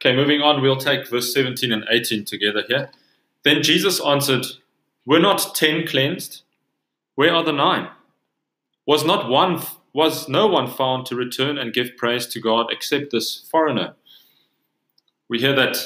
Okay, 0.00 0.14
moving 0.14 0.42
on, 0.42 0.60
we'll 0.60 0.76
take 0.76 1.08
verse 1.08 1.32
17 1.32 1.72
and 1.72 1.84
18 1.88 2.26
together 2.26 2.62
here. 2.68 2.90
Then 3.42 3.62
Jesus 3.62 4.04
answered, 4.04 4.44
Were 5.06 5.18
not 5.18 5.54
ten 5.54 5.86
cleansed? 5.86 6.42
Where 7.14 7.34
are 7.34 7.44
the 7.44 7.52
nine? 7.52 7.88
Was 8.86 9.04
not 9.04 9.28
one 9.28 9.62
was 9.94 10.28
no 10.28 10.46
one 10.48 10.66
found 10.66 11.06
to 11.06 11.14
return 11.14 11.56
and 11.56 11.72
give 11.72 11.96
praise 11.96 12.26
to 12.26 12.40
God 12.40 12.66
except 12.70 13.12
this 13.12 13.46
foreigner? 13.50 13.94
We 15.28 15.38
hear 15.38 15.54
that 15.54 15.76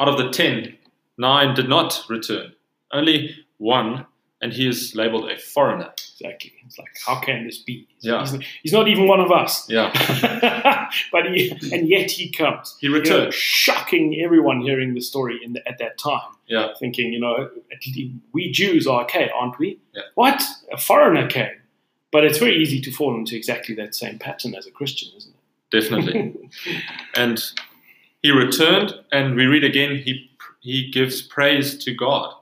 out 0.00 0.08
of 0.08 0.18
the 0.18 0.30
ten, 0.30 0.76
nine 1.18 1.54
did 1.54 1.68
not 1.68 2.02
return. 2.08 2.52
Only 2.92 3.34
one, 3.58 4.06
and 4.40 4.52
he 4.52 4.68
is 4.68 4.94
labeled 4.94 5.30
a 5.30 5.36
foreigner. 5.38 5.92
Exactly. 6.18 6.52
It's 6.64 6.78
like, 6.78 6.88
how 7.06 7.20
can 7.20 7.44
this 7.44 7.58
be? 7.58 7.86
He's, 7.96 8.04
Yeah. 8.06 8.20
he's, 8.20 8.38
he's 8.62 8.72
not 8.72 8.88
even 8.88 9.06
one 9.06 9.20
of 9.20 9.30
us. 9.30 9.68
Yeah. 9.68 9.90
but 11.12 11.26
he, 11.26 11.50
and 11.72 11.88
yet 11.88 12.10
he 12.10 12.30
comes. 12.30 12.76
He 12.80 12.86
You 12.86 13.02
know, 13.02 13.30
shocking 13.30 14.18
everyone 14.24 14.60
hearing 14.60 14.94
the 14.94 15.00
story 15.00 15.38
in 15.42 15.52
the, 15.54 15.68
at 15.68 15.78
that 15.78 15.98
time, 15.98 16.32
Yeah. 16.46 16.68
thinking, 16.78 17.12
you 17.12 17.20
know, 17.20 17.50
we 18.32 18.50
Jews 18.50 18.86
are 18.86 19.02
okay, 19.02 19.30
aren't 19.34 19.58
we? 19.58 19.78
Yeah. 19.94 20.02
What? 20.14 20.42
A 20.72 20.78
foreigner 20.78 21.26
came. 21.28 21.56
But 22.12 22.24
it's 22.24 22.38
very 22.38 22.56
easy 22.56 22.80
to 22.80 22.90
fall 22.90 23.14
into 23.14 23.36
exactly 23.36 23.74
that 23.74 23.94
same 23.94 24.18
pattern 24.18 24.54
as 24.54 24.66
a 24.66 24.70
Christian, 24.70 25.10
isn't 25.16 25.34
it? 25.34 25.80
Definitely. 25.80 26.50
And 27.14 27.42
he 28.22 28.30
returned, 28.30 28.94
and 29.12 29.36
we 29.36 29.46
read 29.46 29.64
again, 29.64 29.96
he, 29.96 30.30
he 30.60 30.90
gives 30.90 31.22
praise 31.22 31.76
to 31.84 31.94
God. 31.94 32.34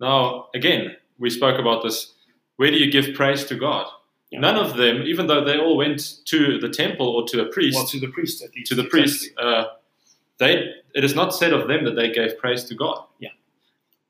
Now, 0.00 0.46
again, 0.54 0.96
we 1.18 1.30
spoke 1.30 1.58
about 1.58 1.82
this. 1.82 2.14
Where 2.56 2.70
do 2.70 2.76
you 2.76 2.90
give 2.90 3.14
praise 3.14 3.44
to 3.46 3.54
God? 3.56 3.86
Yeah. 4.30 4.40
None 4.40 4.56
of 4.56 4.76
them, 4.76 5.02
even 5.02 5.26
though 5.26 5.44
they 5.44 5.58
all 5.58 5.76
went 5.76 6.24
to 6.26 6.58
the 6.58 6.68
temple 6.68 7.08
or 7.08 7.26
to 7.28 7.42
a 7.42 7.46
priest, 7.46 7.76
well, 7.76 7.86
to 7.86 7.98
the 8.00 8.08
priest 8.08 8.42
at 8.42 8.54
least. 8.54 8.68
to 8.68 8.74
the 8.74 8.84
priest, 8.84 9.30
uh, 9.38 9.64
they, 10.38 10.70
it 10.94 11.02
is 11.04 11.14
not 11.14 11.34
said 11.34 11.52
of 11.52 11.66
them 11.66 11.84
that 11.84 11.96
they 11.96 12.10
gave 12.12 12.38
praise 12.38 12.64
to 12.64 12.74
God. 12.74 13.04
Yeah. 13.20 13.30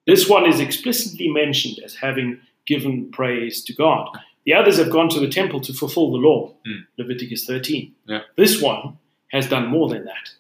This 0.07 0.29
one 0.29 0.47
is 0.49 0.59
explicitly 0.61 1.29
mentioned 1.29 1.79
as 1.85 1.95
having 1.97 2.41
given 2.67 3.11
praise 3.13 3.63
to 3.65 3.73
God. 3.75 4.09
The 4.45 4.55
others 4.55 4.79
have 4.79 4.91
gone 4.91 5.09
to 5.11 5.21
the 5.21 5.29
temple 5.29 5.61
to 5.61 5.73
fulfill 5.73 6.11
the 6.11 6.19
law, 6.19 6.55
Mm. 6.67 6.87
Leviticus 6.99 7.45
13. 7.47 7.95
Yeah. 8.07 8.21
This 8.37 8.61
one 8.61 8.99
has 9.31 9.49
done 9.49 9.67
more 9.69 9.89
than 9.89 10.05
that. 10.05 10.31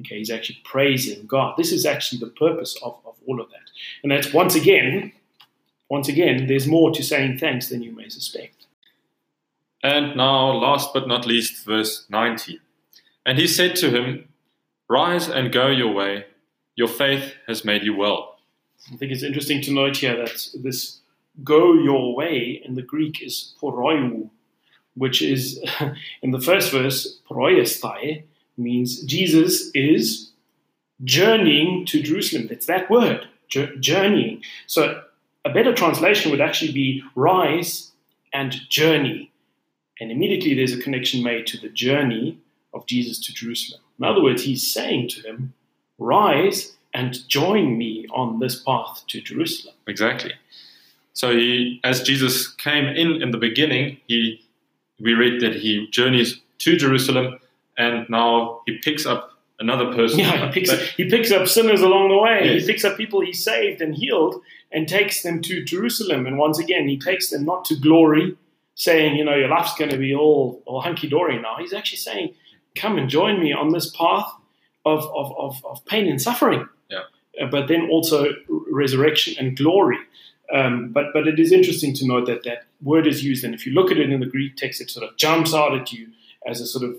Okay, 0.00 0.18
he's 0.18 0.30
actually 0.30 0.60
praising 0.64 1.26
God. 1.26 1.54
This 1.56 1.72
is 1.72 1.86
actually 1.86 2.18
the 2.18 2.26
purpose 2.26 2.76
of, 2.82 2.98
of 3.06 3.14
all 3.26 3.40
of 3.40 3.48
that. 3.50 3.70
And 4.02 4.12
that's 4.12 4.32
once 4.32 4.54
again, 4.54 5.12
once 5.88 6.08
again, 6.08 6.46
there's 6.46 6.66
more 6.66 6.90
to 6.92 7.02
saying 7.02 7.38
thanks 7.38 7.68
than 7.68 7.82
you 7.82 7.92
may 7.92 8.08
suspect. 8.08 8.66
And 9.82 10.16
now, 10.16 10.50
last 10.50 10.92
but 10.92 11.08
not 11.08 11.26
least, 11.26 11.64
verse 11.64 12.06
19. 12.10 12.60
And 13.24 13.38
he 13.38 13.46
said 13.46 13.76
to 13.76 13.90
him, 13.90 14.28
Rise 14.88 15.28
and 15.28 15.52
go 15.52 15.68
your 15.68 15.92
way. 15.92 16.26
Your 16.76 16.88
faith 16.88 17.34
has 17.46 17.64
made 17.64 17.82
you 17.82 17.96
well. 17.96 18.36
I 18.92 18.96
think 18.96 19.12
it's 19.12 19.22
interesting 19.22 19.62
to 19.62 19.72
note 19.72 19.96
here 19.96 20.16
that 20.16 20.48
this 20.54 21.00
go 21.42 21.74
your 21.74 22.14
way 22.14 22.62
in 22.64 22.74
the 22.74 22.82
Greek 22.82 23.22
is 23.22 23.54
poreuou, 23.60 24.30
which 24.94 25.22
is 25.22 25.60
in 26.22 26.30
the 26.30 26.40
first 26.40 26.70
verse, 26.70 27.18
poreuesthai, 27.28 28.24
means 28.56 29.02
Jesus 29.02 29.70
is 29.74 30.30
journeying 31.04 31.86
to 31.86 32.02
Jerusalem. 32.02 32.48
It's 32.50 32.66
that 32.66 32.90
word, 32.90 33.28
journeying. 33.48 34.42
So 34.66 35.02
a 35.44 35.50
better 35.50 35.74
translation 35.74 36.30
would 36.30 36.40
actually 36.40 36.72
be 36.72 37.02
rise 37.14 37.92
and 38.32 38.52
journey. 38.68 39.30
And 40.00 40.10
immediately 40.10 40.54
there's 40.54 40.72
a 40.72 40.80
connection 40.80 41.22
made 41.22 41.46
to 41.48 41.58
the 41.58 41.68
journey 41.68 42.38
of 42.74 42.86
Jesus 42.86 43.18
to 43.26 43.32
Jerusalem. 43.32 43.80
In 43.98 44.04
other 44.04 44.22
words, 44.22 44.42
he's 44.42 44.70
saying 44.70 45.08
to 45.08 45.22
him, 45.22 45.54
rise 45.98 46.74
and 46.92 47.26
join 47.28 47.78
me 47.78 48.06
on 48.14 48.40
this 48.40 48.62
path 48.62 49.04
to 49.08 49.20
Jerusalem. 49.20 49.74
Exactly. 49.86 50.32
So 51.12 51.34
he, 51.34 51.80
as 51.84 52.02
Jesus 52.02 52.48
came 52.48 52.86
in 52.86 53.22
in 53.22 53.30
the 53.30 53.38
beginning, 53.38 53.98
he 54.06 54.42
we 54.98 55.12
read 55.12 55.40
that 55.42 55.56
he 55.56 55.88
journeys 55.88 56.40
to 56.58 56.76
Jerusalem, 56.76 57.38
and 57.76 58.08
now 58.08 58.62
he 58.66 58.78
picks 58.78 59.06
up 59.06 59.32
another 59.58 59.92
person. 59.94 60.20
Yeah, 60.20 60.46
he 60.46 60.52
picks, 60.52 60.70
But- 60.70 60.80
he 60.96 61.08
picks 61.08 61.30
up 61.30 61.48
sinners 61.48 61.80
along 61.80 62.10
the 62.10 62.18
way. 62.18 62.40
Yes. 62.44 62.62
He 62.62 62.72
picks 62.72 62.84
up 62.84 62.96
people 62.96 63.20
he 63.20 63.32
saved 63.32 63.80
and 63.80 63.94
healed 63.94 64.42
and 64.72 64.88
takes 64.88 65.22
them 65.22 65.40
to 65.42 65.64
Jerusalem. 65.64 66.26
And 66.26 66.38
once 66.38 66.58
again, 66.58 66.88
he 66.88 66.98
takes 66.98 67.30
them 67.30 67.44
not 67.44 67.64
to 67.66 67.76
glory, 67.76 68.36
saying, 68.74 69.16
you 69.16 69.24
know, 69.24 69.34
your 69.34 69.48
life's 69.48 69.74
going 69.76 69.90
to 69.90 69.96
be 69.96 70.14
all, 70.14 70.62
all 70.66 70.80
hunky 70.82 71.08
dory 71.08 71.40
now. 71.40 71.56
He's 71.58 71.72
actually 71.72 71.98
saying, 71.98 72.34
come 72.74 72.98
and 72.98 73.08
join 73.08 73.40
me 73.40 73.52
on 73.52 73.70
this 73.70 73.90
path 73.96 74.28
of, 74.84 75.04
of, 75.14 75.32
of, 75.38 75.64
of 75.64 75.84
pain 75.86 76.06
and 76.06 76.20
suffering. 76.20 76.68
Yeah. 76.90 77.00
Uh, 77.40 77.46
but 77.46 77.68
then 77.68 77.88
also 77.90 78.26
resurrection 78.70 79.34
and 79.38 79.56
glory. 79.56 79.98
Um, 80.52 80.90
but 80.92 81.06
but 81.12 81.26
it 81.26 81.40
is 81.40 81.50
interesting 81.50 81.92
to 81.94 82.06
note 82.06 82.26
that 82.26 82.44
that 82.44 82.66
word 82.80 83.06
is 83.08 83.24
used, 83.24 83.42
and 83.42 83.52
if 83.52 83.66
you 83.66 83.72
look 83.72 83.90
at 83.90 83.96
it 83.98 84.10
in 84.10 84.20
the 84.20 84.26
Greek 84.26 84.56
text, 84.56 84.80
it 84.80 84.90
sort 84.90 85.08
of 85.08 85.16
jumps 85.16 85.52
out 85.52 85.74
at 85.74 85.92
you 85.92 86.08
as 86.46 86.60
a 86.60 86.66
sort 86.66 86.84
of 86.84 86.94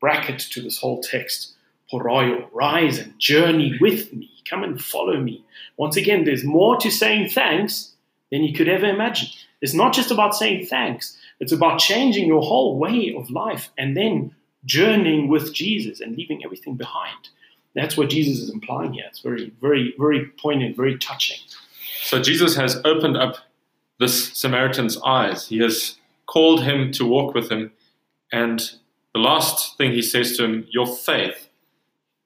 bracket 0.00 0.38
to 0.38 0.62
this 0.62 0.78
whole 0.78 1.02
text. 1.02 1.54
Poreuou, 1.92 2.46
rise 2.52 2.98
and 2.98 3.18
journey 3.18 3.76
with 3.80 4.12
me. 4.12 4.30
Come 4.48 4.62
and 4.62 4.80
follow 4.80 5.20
me. 5.20 5.44
Once 5.76 5.96
again, 5.96 6.24
there's 6.24 6.44
more 6.44 6.76
to 6.78 6.90
saying 6.90 7.30
thanks 7.30 7.92
than 8.30 8.42
you 8.42 8.54
could 8.54 8.68
ever 8.68 8.86
imagine. 8.86 9.28
It's 9.60 9.74
not 9.74 9.92
just 9.92 10.10
about 10.10 10.34
saying 10.34 10.66
thanks, 10.66 11.16
it's 11.40 11.52
about 11.52 11.78
changing 11.78 12.26
your 12.26 12.42
whole 12.42 12.78
way 12.78 13.14
of 13.16 13.30
life 13.30 13.70
and 13.76 13.96
then 13.96 14.34
journeying 14.64 15.28
with 15.28 15.52
Jesus 15.52 16.00
and 16.00 16.16
leaving 16.16 16.44
everything 16.44 16.76
behind. 16.76 17.28
That's 17.74 17.96
what 17.96 18.10
Jesus 18.10 18.38
is 18.38 18.50
implying 18.50 18.94
here. 18.94 19.04
It's 19.08 19.20
very, 19.20 19.52
very, 19.60 19.94
very 19.98 20.26
poignant, 20.26 20.76
very 20.76 20.98
touching. 20.98 21.38
So 22.02 22.20
Jesus 22.20 22.56
has 22.56 22.80
opened 22.84 23.16
up 23.16 23.36
this 23.98 24.32
Samaritan's 24.32 24.98
eyes. 25.02 25.48
He 25.48 25.58
has 25.58 25.96
called 26.26 26.62
him 26.62 26.90
to 26.92 27.04
walk 27.04 27.34
with 27.34 27.50
him, 27.50 27.72
and 28.32 28.72
the 29.14 29.20
last 29.20 29.76
thing 29.76 29.92
he 29.92 30.02
says 30.02 30.36
to 30.36 30.44
him, 30.44 30.66
"Your 30.70 30.86
faith 30.86 31.48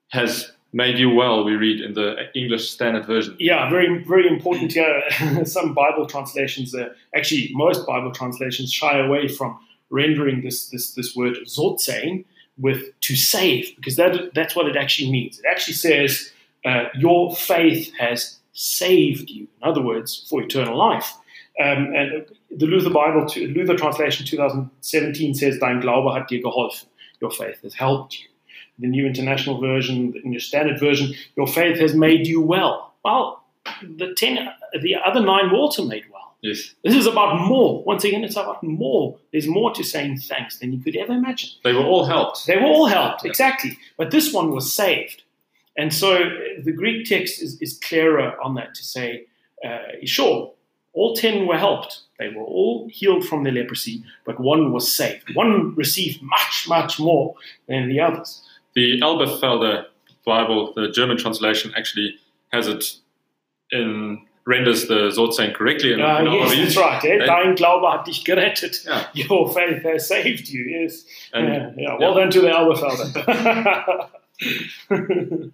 has 0.09 0.51
made 0.73 0.97
you 0.97 1.09
well." 1.09 1.43
We 1.43 1.55
read 1.55 1.81
in 1.81 1.93
the 1.93 2.29
English 2.35 2.69
Standard 2.69 3.05
Version. 3.05 3.35
Yeah, 3.39 3.69
very, 3.69 4.03
very 4.03 4.27
important 4.27 4.73
here. 4.73 5.01
Some 5.45 5.73
Bible 5.73 6.05
translations, 6.05 6.75
uh, 6.75 6.89
actually, 7.15 7.51
most 7.53 7.85
Bible 7.87 8.11
translations 8.11 8.71
shy 8.71 8.99
away 8.99 9.27
from 9.27 9.57
rendering 9.89 10.41
this 10.41 10.69
this 10.69 10.93
this 10.93 11.15
word 11.15 11.37
"sozein" 11.45 12.25
with 12.57 12.99
"to 13.01 13.15
save" 13.15 13.75
because 13.75 13.95
that 13.95 14.33
that's 14.33 14.55
what 14.55 14.67
it 14.67 14.75
actually 14.75 15.11
means. 15.11 15.39
It 15.39 15.45
actually 15.45 15.75
says 15.75 16.31
uh, 16.65 16.85
your 16.95 17.35
faith 17.35 17.93
has 17.99 18.39
saved 18.53 19.29
you. 19.29 19.47
In 19.61 19.69
other 19.69 19.81
words, 19.81 20.25
for 20.29 20.41
eternal 20.41 20.77
life. 20.77 21.13
Um, 21.59 21.93
and 21.95 22.25
the 22.51 22.65
Luther 22.65 22.89
Bible, 22.89 23.27
Luther 23.35 23.75
translation 23.77 24.25
2017 24.25 25.33
says, 25.35 25.57
"Dein 25.59 25.81
Glaube 25.81 26.13
hat 26.13 26.27
dir 26.27 26.41
geholfen." 26.41 26.85
Your 27.21 27.31
faith 27.31 27.61
has 27.63 27.73
helped 27.73 28.19
you. 28.19 28.27
The 28.79 28.87
New 28.87 29.05
International 29.05 29.59
Version, 29.61 30.11
the 30.11 30.21
English 30.21 30.47
Standard 30.47 30.79
Version, 30.79 31.13
your 31.37 31.47
faith 31.47 31.79
has 31.79 31.93
made 31.95 32.27
you 32.27 32.41
well. 32.41 32.93
Well, 33.05 33.41
the 33.81 34.13
ten, 34.15 34.49
the 34.81 34.95
other 34.95 35.21
nine 35.21 35.49
were 35.51 35.57
also 35.57 35.85
made 35.85 36.03
well. 36.11 36.35
Yes, 36.41 36.75
This 36.83 36.93
is 36.93 37.07
about 37.07 37.39
more. 37.47 37.81
Once 37.83 38.03
again, 38.03 38.23
it's 38.25 38.35
about 38.35 38.61
more. 38.61 39.17
There's 39.31 39.47
more 39.47 39.71
to 39.73 39.83
saying 39.83 40.17
thanks 40.17 40.59
than 40.59 40.73
you 40.73 40.79
could 40.79 40.95
ever 40.97 41.13
imagine. 41.13 41.49
they 41.63 41.71
were 41.73 41.85
all 41.85 42.05
helped. 42.05 42.45
They 42.45 42.57
were 42.57 42.67
all 42.67 42.85
helped, 42.87 43.23
Yeah. 43.23 43.29
exactly. 43.29 43.77
But 43.97 44.11
this 44.11 44.31
one 44.33 44.51
was 44.51 44.71
saved. 44.71 45.23
And 45.77 45.91
so 45.93 46.09
the 46.61 46.71
Greek 46.73 47.05
text 47.07 47.41
is, 47.41 47.59
is 47.61 47.79
clearer 47.79 48.39
on 48.43 48.55
that 48.55 48.75
to 48.75 48.83
say, 48.83 49.25
uh, 49.65 49.79
sure, 50.03 50.51
all 50.95 51.15
ten 51.15 51.45
were 51.45 51.57
helped. 51.57 52.01
They 52.17 52.29
were 52.29 52.43
all 52.43 52.87
healed 52.91 53.25
from 53.25 53.43
their 53.43 53.53
leprosy, 53.53 54.03
but 54.25 54.39
one 54.39 54.71
was 54.71 54.91
saved. 54.91 55.35
One 55.35 55.75
received 55.75 56.21
much, 56.21 56.65
much 56.67 56.99
more 56.99 57.35
than 57.67 57.89
the 57.89 57.99
others. 57.99 58.41
The 58.73 58.99
Elberfelder 59.01 59.85
Bible, 60.25 60.73
the 60.73 60.89
German 60.89 61.17
translation, 61.17 61.73
actually 61.75 62.15
has 62.51 62.67
it 62.67 62.95
in 63.71 64.25
renders 64.45 64.87
the 64.87 65.11
Sozein 65.11 65.53
correctly. 65.53 65.93
In, 65.93 66.01
Uh, 66.01 66.19
in 66.19 66.31
yes, 66.31 66.55
that's 66.55 66.77
right. 66.77 67.03
Eh? 67.03 67.25
Dein 67.25 67.55
Glaube 67.55 67.91
hat 67.91 68.05
dich 68.05 68.23
gerettet. 68.23 68.85
Yeah. 68.85 69.07
Your 69.13 69.51
faith 69.53 69.83
has 69.83 70.07
saved 70.07 70.47
you. 70.49 70.63
Yes. 70.63 71.05
And 71.33 71.47
yeah, 71.47 71.71
yeah. 71.77 71.97
Well 71.99 72.13
done 72.13 72.29
to 72.31 72.41
the 72.41 72.49
Elberfelder. 72.49 74.09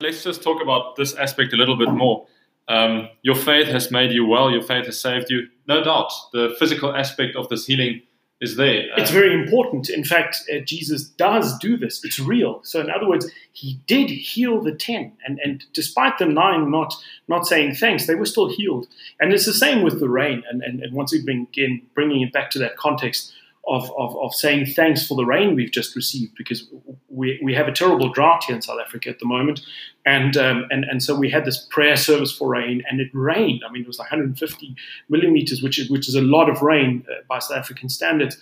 let's 0.00 0.22
just 0.22 0.42
talk 0.42 0.62
about 0.62 0.96
this 0.96 1.14
aspect 1.14 1.52
a 1.52 1.56
little 1.56 1.76
bit 1.76 1.90
more. 1.90 2.26
Um, 2.68 3.08
your 3.22 3.36
faith 3.36 3.68
has 3.68 3.90
made 3.90 4.10
you 4.12 4.26
well. 4.26 4.50
Your 4.50 4.62
faith 4.62 4.86
has 4.86 5.00
saved 5.00 5.30
you. 5.30 5.48
No 5.68 5.82
doubt, 5.84 6.12
the 6.32 6.54
physical 6.58 6.94
aspect 6.94 7.36
of 7.36 7.48
this 7.48 7.66
healing 7.66 8.02
is 8.40 8.56
there. 8.56 8.84
it's 8.98 9.10
Uh, 9.10 9.14
very 9.14 9.32
important. 9.32 9.88
In 9.88 10.04
fact, 10.04 10.42
uh, 10.52 10.58
Jesus 10.58 11.04
does 11.04 11.56
do 11.58 11.76
this. 11.78 12.04
It's 12.04 12.18
real. 12.18 12.60
So, 12.64 12.80
in 12.80 12.90
other 12.90 13.08
words, 13.08 13.30
he 13.52 13.78
did 13.86 14.10
heal 14.10 14.60
the 14.60 14.72
ten, 14.72 15.12
and 15.26 15.38
and 15.42 15.64
despite 15.72 16.18
the 16.18 16.26
nine 16.26 16.70
not 16.70 16.92
not 17.28 17.46
saying 17.46 17.76
thanks, 17.76 18.06
they 18.06 18.14
were 18.14 18.26
still 18.26 18.48
healed. 18.48 18.88
And 19.20 19.32
it's 19.32 19.46
the 19.46 19.54
same 19.54 19.82
with 19.82 20.00
the 20.00 20.08
rain. 20.08 20.42
And 20.50 20.62
and, 20.62 20.82
and 20.82 20.92
once 20.92 21.12
again, 21.14 21.82
bringing 21.94 22.20
it 22.20 22.32
back 22.32 22.50
to 22.50 22.58
that 22.58 22.76
context 22.76 23.32
of, 23.66 23.90
of 23.98 24.16
of 24.16 24.34
saying 24.34 24.66
thanks 24.66 25.06
for 25.06 25.16
the 25.16 25.24
rain 25.24 25.54
we've 25.54 25.72
just 25.72 25.96
received, 25.96 26.34
because 26.36 26.68
we 27.08 27.40
we 27.42 27.54
have 27.54 27.68
a 27.68 27.72
terrible 27.72 28.10
drought 28.12 28.44
here 28.44 28.56
in 28.56 28.62
South 28.62 28.78
Africa 28.84 29.10
at 29.10 29.18
the 29.18 29.26
moment, 29.26 29.60
and 30.04 30.36
um, 30.36 30.66
and 30.70 30.84
and 30.84 31.02
so 31.02 31.16
we 31.16 31.30
had 31.30 31.44
this 31.44 31.66
prayer 31.70 31.96
service 31.96 32.32
for 32.32 32.48
rain, 32.48 32.82
and 32.88 33.00
it 33.00 33.08
rained. 33.12 33.62
I 33.66 33.72
mean, 33.72 33.82
it 33.82 33.88
was 33.88 33.98
150 33.98 34.76
millimeters, 35.08 35.62
which 35.62 35.78
is 35.78 35.90
which 35.90 36.08
is 36.08 36.14
a 36.14 36.22
lot 36.22 36.48
of 36.48 36.62
rain 36.62 37.04
uh, 37.10 37.22
by 37.28 37.38
South 37.38 37.58
African 37.58 37.88
standards, 37.88 38.36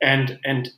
and 0.00 0.38
and 0.44 0.72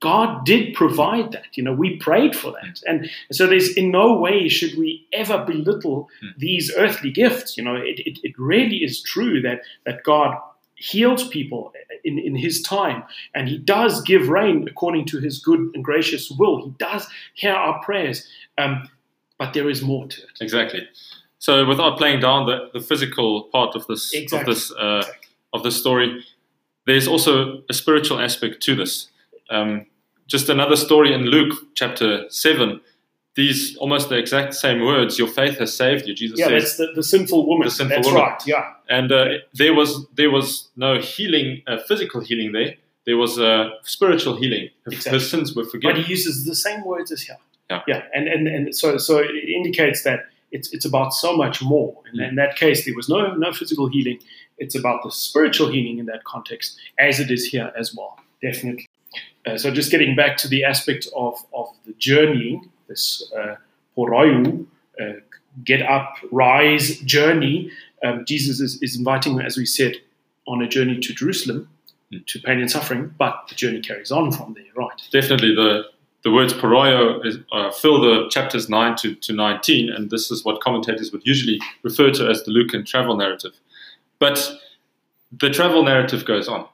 God 0.00 0.44
did 0.44 0.74
provide 0.74 1.32
that. 1.32 1.56
You 1.56 1.62
know, 1.62 1.72
we 1.72 1.96
prayed 1.96 2.36
for 2.36 2.52
that, 2.52 2.82
and 2.86 3.08
so 3.32 3.46
there's 3.46 3.74
in 3.74 3.90
no 3.90 4.18
way 4.18 4.48
should 4.48 4.76
we 4.76 5.06
ever 5.12 5.44
belittle 5.44 6.08
these 6.36 6.72
earthly 6.76 7.10
gifts. 7.10 7.56
You 7.56 7.64
know, 7.64 7.74
it, 7.74 8.00
it, 8.00 8.18
it 8.22 8.38
really 8.38 8.76
is 8.76 9.02
true 9.02 9.40
that 9.40 9.62
that 9.86 10.02
God 10.04 10.36
heals 10.76 11.26
people 11.28 11.72
in, 12.04 12.18
in 12.18 12.36
his 12.36 12.62
time 12.62 13.02
and 13.34 13.48
he 13.48 13.58
does 13.58 14.02
give 14.02 14.28
rain 14.28 14.68
according 14.68 15.04
to 15.06 15.18
his 15.18 15.38
good 15.38 15.58
and 15.74 15.82
gracious 15.82 16.30
will 16.30 16.62
he 16.64 16.70
does 16.78 17.06
hear 17.34 17.52
our 17.54 17.82
prayers 17.82 18.28
um, 18.58 18.88
but 19.38 19.52
there 19.54 19.68
is 19.68 19.82
more 19.82 20.06
to 20.06 20.20
it 20.22 20.28
exactly. 20.40 20.86
So, 21.38 21.66
without 21.66 21.98
playing 21.98 22.20
down 22.20 22.46
the, 22.46 22.70
the 22.72 22.80
physical 22.80 23.44
part 23.44 23.76
of 23.76 23.86
this 23.86 24.12
Exactly. 24.12 24.40
of 24.40 24.46
this 24.56 24.72
uh, 24.72 24.96
Exactly. 24.98 25.28
of 25.52 25.62
this 25.62 25.76
story, 25.78 26.24
there's 26.86 27.06
also 27.06 27.62
a 27.68 27.74
spiritual 27.74 28.18
aspect 28.18 28.62
to 28.62 28.74
this. 28.74 29.08
Um, 29.50 29.86
just 30.26 30.48
another 30.48 30.76
story 30.76 31.12
in 31.12 31.26
Luke 31.26 31.54
chapter 31.74 32.24
seven. 32.30 32.80
These 33.36 33.76
almost 33.76 34.08
the 34.08 34.16
exact 34.16 34.54
same 34.54 34.80
words. 34.84 35.18
Your 35.18 35.28
faith 35.28 35.58
has 35.58 35.74
saved 35.76 36.06
you. 36.08 36.14
Jesus 36.14 36.38
said. 36.38 36.50
yeah 36.50 36.58
says, 36.58 36.76
that's 36.76 36.76
the, 36.78 36.92
the 36.96 37.02
sinful 37.02 37.46
woman 37.46 37.66
The 37.66 37.70
sinful 37.70 37.96
that's 37.96 38.06
woman. 38.08 38.22
right 38.22 38.42
yeah 38.46 38.72
and 38.88 39.12
uh, 39.12 39.24
there 39.54 39.74
was 39.74 40.06
there 40.14 40.30
was 40.30 40.68
no 40.76 40.98
healing, 40.98 41.62
uh, 41.66 41.78
physical 41.88 42.20
healing 42.20 42.52
there. 42.52 42.74
There 43.06 43.16
was 43.16 43.38
uh, 43.38 43.70
spiritual 43.82 44.36
healing. 44.36 44.70
Her- 44.84 45.10
Her 45.12 45.20
sins 45.20 45.54
were 45.54 45.64
forgiven. 45.64 45.96
but 45.96 46.04
he 46.04 46.10
uses 46.16 46.44
the 46.44 46.54
same 46.66 46.80
words 46.84 47.12
as 47.12 47.22
here 47.22 47.38
Yeah. 47.70 47.82
yeah 47.92 48.02
and, 48.16 48.24
and 48.34 48.42
and 48.48 48.74
so 48.80 48.96
so 48.98 49.18
it 49.18 49.48
indicates 49.58 50.02
that 50.08 50.20
it's 50.52 50.68
it's 50.74 50.86
about 50.92 51.10
so 51.24 51.30
much 51.36 51.56
more. 51.72 51.90
And 52.08 52.20
in 52.30 52.36
that 52.42 52.52
case, 52.56 52.78
there 52.86 52.94
was 53.00 53.08
no 53.08 53.20
no 53.44 53.52
physical 53.52 53.86
healing. 53.94 54.18
It's 54.62 54.76
about 54.82 54.98
the 55.04 55.10
spiritual 55.10 55.68
healing 55.74 55.98
in 55.98 56.06
that 56.12 56.22
context, 56.24 56.68
as 57.08 57.20
it 57.24 57.30
is 57.36 57.42
here 57.52 57.68
as 57.80 57.94
well. 57.96 58.12
Definitely. 58.40 58.86
Uh, 59.46 59.58
so 59.62 59.66
just 59.80 59.90
getting 59.90 60.14
back 60.22 60.32
to 60.42 60.48
the 60.54 60.62
aspect 60.72 61.02
of 61.24 61.34
of 61.60 61.66
the 61.86 61.92
journey, 62.08 62.50
this 62.88 63.30
uh, 63.36 63.56
uh, 63.98 65.12
get 65.64 65.82
up, 65.82 66.16
rise 66.30 66.98
journey. 67.00 67.70
Um, 68.04 68.24
Jesus 68.26 68.60
is, 68.60 68.82
is 68.82 68.96
inviting, 68.96 69.40
as 69.40 69.56
we 69.56 69.66
said, 69.66 69.94
on 70.46 70.62
a 70.62 70.68
journey 70.68 71.00
to 71.00 71.14
Jerusalem, 71.14 71.68
to 72.26 72.38
pain 72.40 72.60
and 72.60 72.70
suffering, 72.70 73.14
but 73.18 73.46
the 73.48 73.54
journey 73.54 73.80
carries 73.80 74.12
on 74.12 74.30
from 74.32 74.54
there, 74.54 74.64
right? 74.76 75.02
Definitely, 75.10 75.54
the 75.54 75.84
the 76.22 76.32
words 76.32 76.52
poroyo 76.52 77.24
is, 77.24 77.38
uh, 77.52 77.70
fill 77.70 78.00
the 78.00 78.28
chapters 78.30 78.68
9 78.68 78.96
to, 78.96 79.14
to 79.14 79.32
19, 79.32 79.90
and 79.90 80.10
this 80.10 80.28
is 80.28 80.44
what 80.44 80.60
commentators 80.60 81.12
would 81.12 81.24
usually 81.24 81.60
refer 81.84 82.10
to 82.10 82.28
as 82.28 82.42
the 82.42 82.50
Lucan 82.50 82.84
travel 82.84 83.16
narrative. 83.16 83.52
But 84.18 84.50
the 85.30 85.50
travel 85.50 85.84
narrative 85.84 86.24
goes 86.24 86.48
on. 86.48 86.66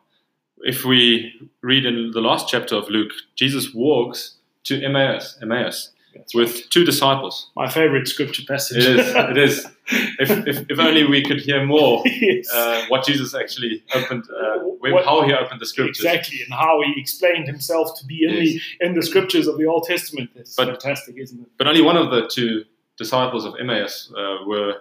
If 0.61 0.87
we 0.87 1.51
read 1.61 1.85
in 1.85 2.13
the 2.13 2.23
last 2.23 2.49
chapter 2.49 2.77
of 2.77 2.89
Luke, 2.89 3.13
Jesus 3.35 3.75
walks 3.75 4.37
to 4.65 4.83
Emmaus, 4.83 5.37
Emmaus 5.43 5.91
That's 6.15 6.35
with 6.35 6.69
two 6.71 6.85
disciples. 6.85 7.51
My 7.57 7.69
favorite 7.69 8.07
scripture 8.09 8.43
passage. 8.47 8.85
It 8.85 8.99
is. 8.99 9.15
It 9.15 9.39
is. 9.39 9.67
If, 10.21 10.31
if, 10.47 10.71
if 10.71 10.79
only 10.79 11.05
we 11.05 11.23
could 11.25 11.41
hear 11.41 11.67
more 11.67 12.03
yes. 12.07 12.49
uh, 12.53 12.85
what 12.89 13.05
Jesus 13.05 13.35
actually 13.35 13.83
opened, 13.95 14.25
uh, 14.31 14.59
when- 14.79 14.93
What- 14.95 15.05
how 15.05 15.23
he 15.27 15.33
opened 15.35 15.61
the 15.61 15.67
scriptures. 15.67 16.05
Exactly, 16.05 16.39
and 16.45 16.55
how 16.55 16.81
he 16.87 16.99
explained 17.01 17.47
himself 17.49 17.99
to 17.99 18.07
be 18.07 18.25
in 18.25 18.31
the 18.43 18.61
in 18.87 18.95
the 18.95 19.03
scriptures 19.03 19.47
of 19.49 19.59
the 19.59 19.67
Old 19.67 19.85
Testament. 19.85 20.31
It's 20.37 20.55
But- 20.55 20.69
fantastic, 20.69 21.17
isn't 21.19 21.41
it? 21.41 21.49
But 21.59 21.67
only 21.67 21.83
one 21.83 21.97
of 21.97 22.11
the 22.11 22.29
two 22.29 22.65
disciples 22.97 23.45
of 23.45 23.55
Emmaus 23.61 24.13
uh, 24.17 24.37
were, 24.47 24.73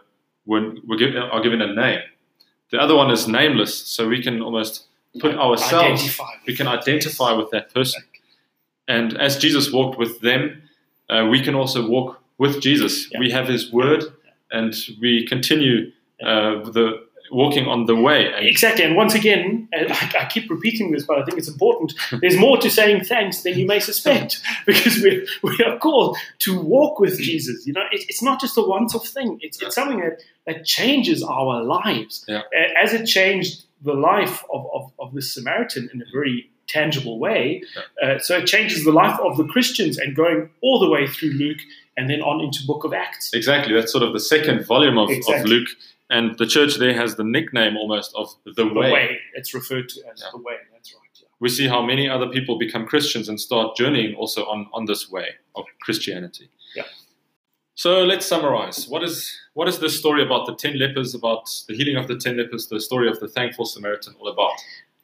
were, 0.45 0.75
were 0.87 0.97
given, 0.97 1.17
are 1.17 1.41
given 1.41 1.61
a 1.61 1.73
name. 1.73 2.01
The 2.69 2.79
other 2.79 2.95
one 2.95 3.09
is 3.11 3.27
nameless, 3.27 3.73
so 3.75 4.07
we 4.07 4.21
can 4.21 4.41
almost 4.41 4.85
put 5.19 5.35
ourselves, 5.35 6.01
Identify. 6.03 6.31
we 6.47 6.55
can 6.55 6.67
identify 6.67 7.31
with 7.33 7.49
that 7.51 7.73
person. 7.73 8.03
And 8.87 9.17
as 9.19 9.37
Jesus 9.37 9.73
walked 9.73 9.97
with 9.97 10.21
them, 10.21 10.61
uh, 11.11 11.27
we 11.29 11.41
can 11.41 11.55
also 11.55 11.87
walk 11.87 12.19
with 12.37 12.61
Jesus. 12.61 13.11
Yeah. 13.11 13.19
We 13.19 13.31
have 13.31 13.47
His 13.47 13.71
Word, 13.71 14.05
and 14.49 14.73
we 14.99 15.27
continue 15.27 15.91
uh, 16.23 16.63
the 16.71 17.05
walking 17.31 17.65
on 17.65 17.85
the 17.85 17.95
way. 17.95 18.31
And 18.33 18.45
Exactly, 18.45 18.83
and 18.83 18.95
once 18.95 19.15
again, 19.15 19.67
and 19.71 19.91
I, 19.91 20.11
I 20.21 20.25
keep 20.25 20.49
repeating 20.49 20.91
this, 20.91 21.05
but 21.05 21.17
I 21.17 21.23
think 21.23 21.37
it's 21.37 21.47
important. 21.47 21.93
There's 22.21 22.37
more 22.37 22.57
to 22.57 22.69
saying 22.69 23.05
thanks 23.05 23.41
than 23.43 23.57
you 23.57 23.65
may 23.65 23.79
suspect, 23.79 24.41
because 24.65 24.97
we 24.97 25.27
we 25.41 25.57
are 25.65 25.77
called 25.79 26.17
to 26.39 26.59
walk 26.59 26.99
with 26.99 27.19
Jesus. 27.19 27.65
You 27.65 27.73
know, 27.73 27.83
it, 27.91 28.05
it's 28.09 28.21
not 28.21 28.39
just 28.39 28.57
a 28.57 28.61
once-off 28.61 29.07
thing. 29.07 29.39
It's 29.41 29.61
it's 29.61 29.75
something 29.75 29.99
that 29.99 30.21
that 30.45 30.65
changes 30.65 31.23
our 31.23 31.63
lives, 31.63 32.25
Yeah. 32.27 32.39
Uh, 32.39 32.83
as 32.83 32.93
it 32.93 33.05
changed 33.05 33.63
the 33.81 33.93
life 33.93 34.43
of 34.53 34.65
of, 34.73 34.91
of 34.99 35.13
this 35.13 35.33
Samaritan 35.33 35.89
in 35.93 36.01
a 36.01 36.05
very 36.13 36.49
tangible 36.77 37.15
way. 37.25 37.41
Uh, 38.03 38.17
so 38.19 38.31
it 38.41 38.45
changes 38.55 38.79
the 38.89 38.91
life 39.03 39.17
of 39.27 39.31
the 39.39 39.45
Christians, 39.53 39.97
and 40.01 40.15
going 40.15 40.49
all 40.61 40.77
the 40.79 40.89
way 40.95 41.03
through 41.07 41.33
Luke, 41.43 41.61
and 41.97 42.09
then 42.09 42.21
on 42.21 42.37
into 42.45 42.59
Book 42.71 42.83
of 42.87 42.93
Acts. 42.93 43.25
exactly, 43.33 43.73
that's 43.75 43.91
sort 43.91 44.03
of 44.07 44.11
the 44.13 44.19
second 44.35 44.65
volume 44.73 44.97
of, 44.97 45.09
of 45.33 45.45
Luke. 45.45 45.69
And 46.17 46.37
the 46.37 46.45
church 46.55 46.73
there 46.83 46.93
has 46.93 47.15
the 47.15 47.23
nickname 47.37 47.77
almost 47.81 48.09
of 48.21 48.27
the, 48.45 48.51
The 48.51 48.67
way. 48.67 48.91
way. 48.91 49.07
it's 49.39 49.53
referred 49.53 49.87
to 49.93 49.97
as 50.11 50.17
Yeah. 50.21 50.31
the 50.35 50.41
way. 50.49 50.57
That's 50.73 50.89
right. 50.93 50.99
Yeah. 51.21 51.27
we 51.39 51.47
see 51.57 51.67
how 51.75 51.81
many 51.91 52.05
other 52.15 52.27
people 52.35 52.53
become 52.67 52.83
Christians 52.93 53.29
and 53.29 53.37
start 53.39 53.67
journeying 53.81 54.11
also 54.21 54.41
on, 54.53 54.59
on 54.77 54.83
this 54.91 55.03
way 55.15 55.27
of 55.55 55.63
Christianity. 55.85 56.47
Yeah. 56.75 56.83
So 57.75 57.91
let's 58.11 58.25
summarize. 58.25 58.77
What 58.93 59.03
is 59.03 59.17
what 59.57 59.67
is 59.71 59.79
this 59.79 59.97
story 59.97 60.21
about 60.27 60.45
the 60.49 60.55
ten 60.63 60.77
lepers, 60.83 61.09
about 61.21 61.43
the 61.67 61.75
healing 61.79 61.95
of 62.01 62.05
the 62.11 62.17
ten 62.25 62.35
lepers, 62.37 62.67
the 62.67 62.79
story 62.89 63.07
of 63.13 63.17
the 63.21 63.29
thankful 63.37 63.65
Samaritan 63.65 64.13
all 64.19 64.27
about? 64.27 64.53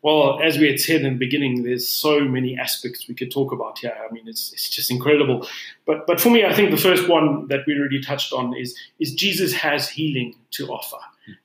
Well, 0.07 0.39
as 0.41 0.57
we 0.57 0.67
had 0.67 0.79
said 0.79 1.01
in 1.01 1.15
the 1.15 1.19
beginning, 1.19 1.63
there's 1.63 1.85
so 1.85 2.21
many 2.21 2.57
aspects 2.57 3.09
we 3.09 3.13
could 3.13 3.29
talk 3.29 3.51
about 3.51 3.79
here. 3.79 3.93
I 3.93 4.09
mean, 4.13 4.25
it's, 4.25 4.53
it's 4.53 4.69
just 4.69 4.89
incredible. 4.89 5.45
But 5.85 6.07
but 6.07 6.21
for 6.21 6.29
me, 6.29 6.45
I 6.45 6.53
think 6.53 6.71
the 6.71 6.77
first 6.77 7.09
one 7.09 7.49
that 7.49 7.67
we 7.67 7.77
already 7.77 7.99
touched 8.01 8.31
on 8.31 8.55
is 8.55 8.73
is 8.99 9.13
Jesus 9.13 9.51
has 9.51 9.89
healing 9.89 10.35
to 10.51 10.67
offer. 10.69 10.95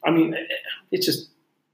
I 0.05 0.12
mean, 0.12 0.37
it's 0.92 1.07
just 1.07 1.31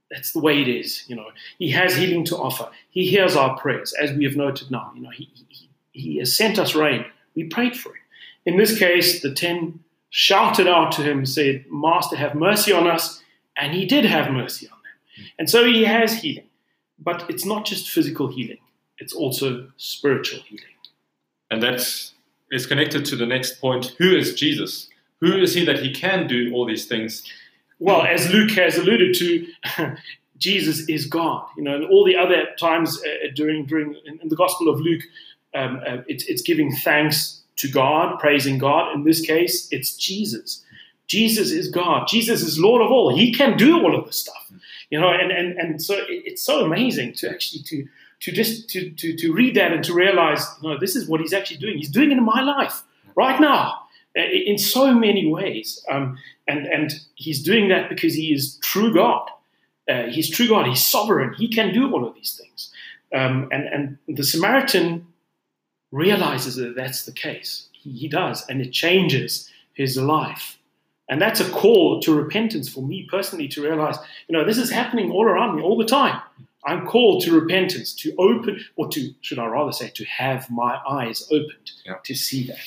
that's 0.09 0.31
the 0.31 0.39
way 0.39 0.63
it 0.63 0.67
is. 0.67 1.03
You 1.07 1.15
know, 1.15 1.27
He 1.59 1.69
has 1.69 1.95
healing 1.95 2.25
to 2.25 2.37
offer. 2.37 2.67
He 2.89 3.05
hears 3.05 3.35
our 3.35 3.55
prayers, 3.55 3.93
as 3.93 4.11
we 4.13 4.23
have 4.23 4.35
noted 4.35 4.71
now. 4.71 4.91
You 4.95 5.03
know, 5.03 5.11
He 5.11 5.29
He, 5.47 5.69
he 5.91 6.17
has 6.17 6.35
sent 6.35 6.57
us 6.57 6.73
rain. 6.73 7.05
We 7.35 7.43
prayed 7.43 7.77
for 7.77 7.89
it. 7.89 8.01
In 8.47 8.57
this 8.57 8.79
case, 8.79 9.21
the 9.21 9.31
ten 9.31 9.81
shouted 10.09 10.67
out 10.67 10.91
to 10.93 11.03
Him, 11.03 11.27
said, 11.27 11.65
"Master, 11.69 12.15
have 12.15 12.33
mercy 12.33 12.73
on 12.73 12.87
us," 12.87 13.21
and 13.55 13.75
He 13.75 13.85
did 13.85 14.05
have 14.05 14.31
mercy 14.31 14.67
on 14.67 14.79
them. 14.81 15.25
And 15.37 15.47
so 15.51 15.63
He 15.65 15.83
has 15.83 16.23
healing. 16.23 16.48
But 17.01 17.29
it's 17.29 17.45
not 17.45 17.65
just 17.65 17.89
physical 17.89 18.27
healing, 18.27 18.59
it's 18.97 19.13
also 19.13 19.69
spiritual 19.77 20.41
healing. 20.41 20.65
And 21.51 21.63
that 21.63 21.81
is 22.51 22.65
connected 22.65 23.05
to 23.05 23.15
the 23.15 23.25
next 23.25 23.59
point. 23.59 23.95
Who 23.97 24.15
is 24.15 24.35
Jesus? 24.35 24.87
Who 25.21 25.37
is 25.37 25.53
he 25.53 25.65
that 25.65 25.79
he 25.79 25.93
can 25.93 26.27
do 26.27 26.53
all 26.53 26.65
these 26.65 26.85
things? 26.85 27.23
Well, 27.79 28.03
as 28.03 28.29
Luke 28.31 28.51
has 28.51 28.77
alluded 28.77 29.15
to, 29.15 29.47
Jesus 30.37 30.87
is 30.87 31.05
God. 31.05 31.45
You 31.57 31.63
know, 31.63 31.75
and 31.75 31.85
all 31.85 32.05
the 32.05 32.15
other 32.15 32.47
times 32.59 33.01
uh, 33.03 33.27
during 33.35 33.65
during 33.65 33.95
in, 34.05 34.19
in 34.21 34.29
the 34.29 34.35
Gospel 34.35 34.69
of 34.69 34.79
Luke, 34.79 35.03
um, 35.53 35.81
uh, 35.85 35.97
it's 36.07 36.25
it's 36.25 36.41
giving 36.41 36.71
thanks 36.71 37.41
to 37.57 37.69
God, 37.69 38.19
praising 38.19 38.57
God. 38.57 38.93
In 38.93 39.03
this 39.03 39.21
case, 39.21 39.67
it's 39.71 39.95
Jesus. 39.95 40.63
Jesus 41.09 41.51
is 41.51 41.67
God. 41.69 42.07
Jesus 42.07 42.41
is 42.41 42.59
Lord 42.59 42.81
of 42.81 42.91
all. 42.91 43.13
He 43.13 43.33
can 43.33 43.57
do 43.57 43.81
all 43.81 43.97
of 43.97 44.05
this 44.05 44.15
stuff. 44.15 44.51
You 44.89 44.99
know, 44.99 45.09
and 45.09 45.31
and 45.31 45.57
and 45.57 45.81
so 45.81 45.95
it's 46.07 46.41
so 46.41 46.63
amazing 46.63 47.13
to 47.15 47.29
actually 47.29 47.63
to 47.63 47.87
to 48.21 48.31
just 48.31 48.69
to, 48.69 48.91
to 48.91 49.15
to 49.17 49.33
read 49.33 49.55
that 49.55 49.73
and 49.73 49.83
to 49.83 49.93
realize, 49.93 50.45
you 50.61 50.69
know, 50.69 50.79
this 50.79 50.95
is 50.95 51.07
what 51.07 51.19
He's 51.19 51.33
actually 51.33 51.57
doing. 51.57 51.77
He's 51.77 51.89
doing 51.89 52.11
it 52.11 52.17
in 52.17 52.23
my 52.23 52.41
life 52.41 52.83
right 53.15 53.39
now 53.41 53.81
uh, 54.17 54.21
in 54.21 54.57
so 54.57 54.93
many 54.93 55.27
ways. 55.27 55.83
Um, 55.91 56.17
and 56.47 56.67
and 56.67 56.93
He's 57.15 57.41
doing 57.43 57.69
that 57.69 57.89
because 57.89 58.13
He 58.13 58.31
is 58.31 58.57
true 58.61 58.93
God. 58.93 59.27
Uh, 59.89 60.03
he's 60.03 60.29
true 60.29 60.47
God. 60.47 60.67
He's 60.67 60.85
sovereign. 60.85 61.33
He 61.33 61.47
can 61.47 61.73
do 61.73 61.91
all 61.91 62.07
of 62.07 62.13
these 62.13 62.39
things. 62.39 62.71
Um, 63.11 63.49
and 63.51 63.67
and 63.67 63.97
the 64.07 64.23
Samaritan 64.23 65.07
realizes 65.91 66.57
that 66.57 66.75
that's 66.75 67.05
the 67.05 67.11
case. 67.11 67.69
He, 67.71 67.91
he 67.91 68.07
does, 68.07 68.45
and 68.47 68.61
it 68.61 68.71
changes 68.71 69.49
his 69.73 69.97
life. 69.97 70.58
And 71.09 71.21
that's 71.21 71.39
a 71.39 71.49
call 71.49 71.99
to 72.01 72.13
repentance 72.13 72.69
for 72.69 72.81
me 72.81 73.07
personally 73.09 73.47
to 73.49 73.63
realize, 73.63 73.97
you 74.27 74.37
know, 74.37 74.45
this 74.45 74.57
is 74.57 74.69
happening 74.69 75.11
all 75.11 75.25
around 75.25 75.55
me 75.55 75.63
all 75.63 75.77
the 75.77 75.85
time. 75.85 76.21
I'm 76.65 76.85
called 76.85 77.23
to 77.23 77.31
repentance, 77.39 77.93
to 77.95 78.13
open, 78.19 78.63
or 78.75 78.87
to, 78.89 79.11
should 79.21 79.39
I 79.39 79.47
rather 79.47 79.71
say, 79.71 79.89
to 79.95 80.05
have 80.05 80.49
my 80.51 80.77
eyes 80.87 81.27
opened 81.31 81.71
Yeah. 81.85 81.95
to 82.03 82.13
see 82.15 82.47
that. 82.47 82.57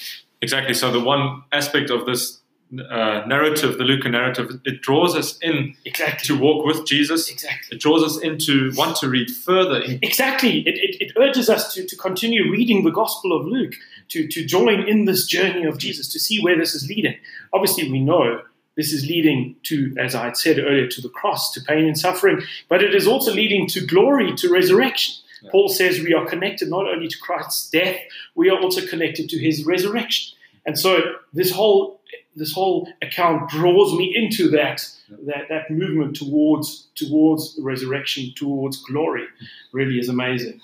Exactly. 0.41 0.75
So 0.75 0.91
the 0.91 0.99
one 1.01 1.43
aspect 1.53 1.91
of 1.91 2.05
this 2.07 2.41
uh, 2.73 3.23
narrative, 3.27 3.77
the 3.77 3.85
Lucan 3.85 4.13
narrative, 4.13 4.59
it 4.65 4.81
draws 4.81 5.15
us 5.15 5.39
in 5.43 5.77
Exactly. 5.85 6.27
to 6.27 6.41
walk 6.41 6.65
with 6.65 6.87
Jesus. 6.87 7.31
Exactly. 7.31 7.77
It 7.77 7.83
draws 7.83 8.03
us 8.03 8.19
into 8.23 8.73
want 8.75 8.97
to 8.97 9.09
read 9.11 9.31
further 9.31 9.83
Exactly. 10.01 10.61
It, 10.67 10.79
it, 10.79 10.97
it 11.01 11.13
urges 11.19 11.51
us 11.51 11.75
to, 11.75 11.87
to 11.87 11.97
continue 11.97 12.51
reading 12.51 12.83
the 12.83 12.91
Gospel 12.91 13.39
of 13.39 13.47
Luke, 13.47 13.75
to, 14.12 14.29
to 14.29 14.44
join 14.44 14.88
in 14.88 15.05
this 15.05 15.27
journey 15.27 15.64
of 15.64 15.79
Jesus, 15.79 16.12
to 16.12 16.20
see 16.20 16.42
where 16.42 16.59
this 16.59 16.75
is 16.75 16.88
leading. 16.88 17.16
Obviously, 17.53 17.90
we 17.90 18.01
know 18.01 18.42
this 18.77 18.92
is 18.92 19.07
leading 19.07 19.57
to, 19.64 19.94
as 19.98 20.14
I 20.14 20.25
had 20.25 20.37
said 20.37 20.59
earlier, 20.59 20.88
to 20.88 21.01
the 21.01 21.09
cross, 21.09 21.53
to 21.55 21.61
pain 21.61 21.85
and 21.87 21.98
suffering, 21.98 22.40
but 22.68 22.83
it 22.83 22.94
is 22.94 23.07
also 23.07 23.33
leading 23.33 23.66
to 23.68 23.87
glory, 23.87 24.35
to 24.37 24.53
resurrection. 24.53 25.14
Yeah. 25.42 25.51
Paul 25.51 25.68
says 25.68 26.01
we 26.01 26.14
are 26.14 26.27
connected 26.27 26.68
not 26.68 26.87
only 26.87 27.09
to 27.09 27.18
Christ's 27.18 27.68
death, 27.70 27.98
we 28.35 28.48
are 28.51 28.59
also 28.61 28.87
connected 28.87 29.29
to 29.31 29.38
his 29.38 29.64
resurrection. 29.64 30.37
And 30.64 30.79
so 30.79 31.01
this 31.33 31.51
whole 31.51 32.01
this 32.35 32.53
whole 32.53 32.88
account 33.03 33.51
draws 33.51 33.92
me 33.94 34.14
into 34.16 34.48
that 34.51 34.88
that, 35.27 35.48
that 35.48 35.70
movement 35.70 36.16
towards 36.16 36.88
towards 36.94 37.59
resurrection, 37.61 38.33
towards 38.37 38.77
glory. 38.85 39.27
Really 39.72 39.98
is 39.98 40.09
amazing. 40.09 40.61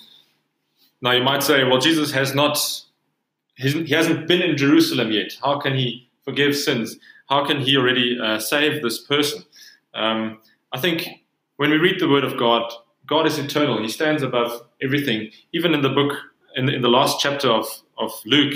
Now 1.01 1.11
you 1.11 1.23
might 1.23 1.43
say, 1.43 1.63
well, 1.63 1.79
Jesus 1.79 2.11
has 2.11 2.35
not, 2.35 2.57
he 3.59 3.93
hasn't 3.93 4.27
been 4.27 4.41
in 4.41 4.57
Jerusalem 4.57 5.11
yet. 5.11 5.37
How 5.43 5.59
can 5.59 5.75
he 5.75 6.09
forgive 6.23 6.55
sins? 6.55 6.97
How 7.27 7.45
can 7.45 7.59
he 7.61 7.75
already 7.77 8.17
uh, 8.19 8.39
save 8.39 8.81
this 8.81 8.99
person? 8.99 9.43
Um, 9.93 10.39
I 10.71 10.79
think 10.79 11.07
when 11.57 11.69
we 11.69 11.77
read 11.77 11.99
the 11.99 12.07
Word 12.09 12.23
of 12.23 12.37
God, 12.37 12.71
God 13.05 13.25
is 13.27 13.37
eternal. 13.37 13.81
He 13.81 13.89
stands 13.89 14.23
above 14.23 14.61
everything. 14.81 15.29
Even 15.51 15.73
in 15.73 15.81
the 15.81 15.89
book, 15.89 16.13
in 16.55 16.65
the, 16.67 16.73
in 16.75 16.81
the 16.81 16.89
last 16.89 17.19
chapter 17.19 17.49
of, 17.49 17.65
of 17.97 18.11
Luke, 18.25 18.55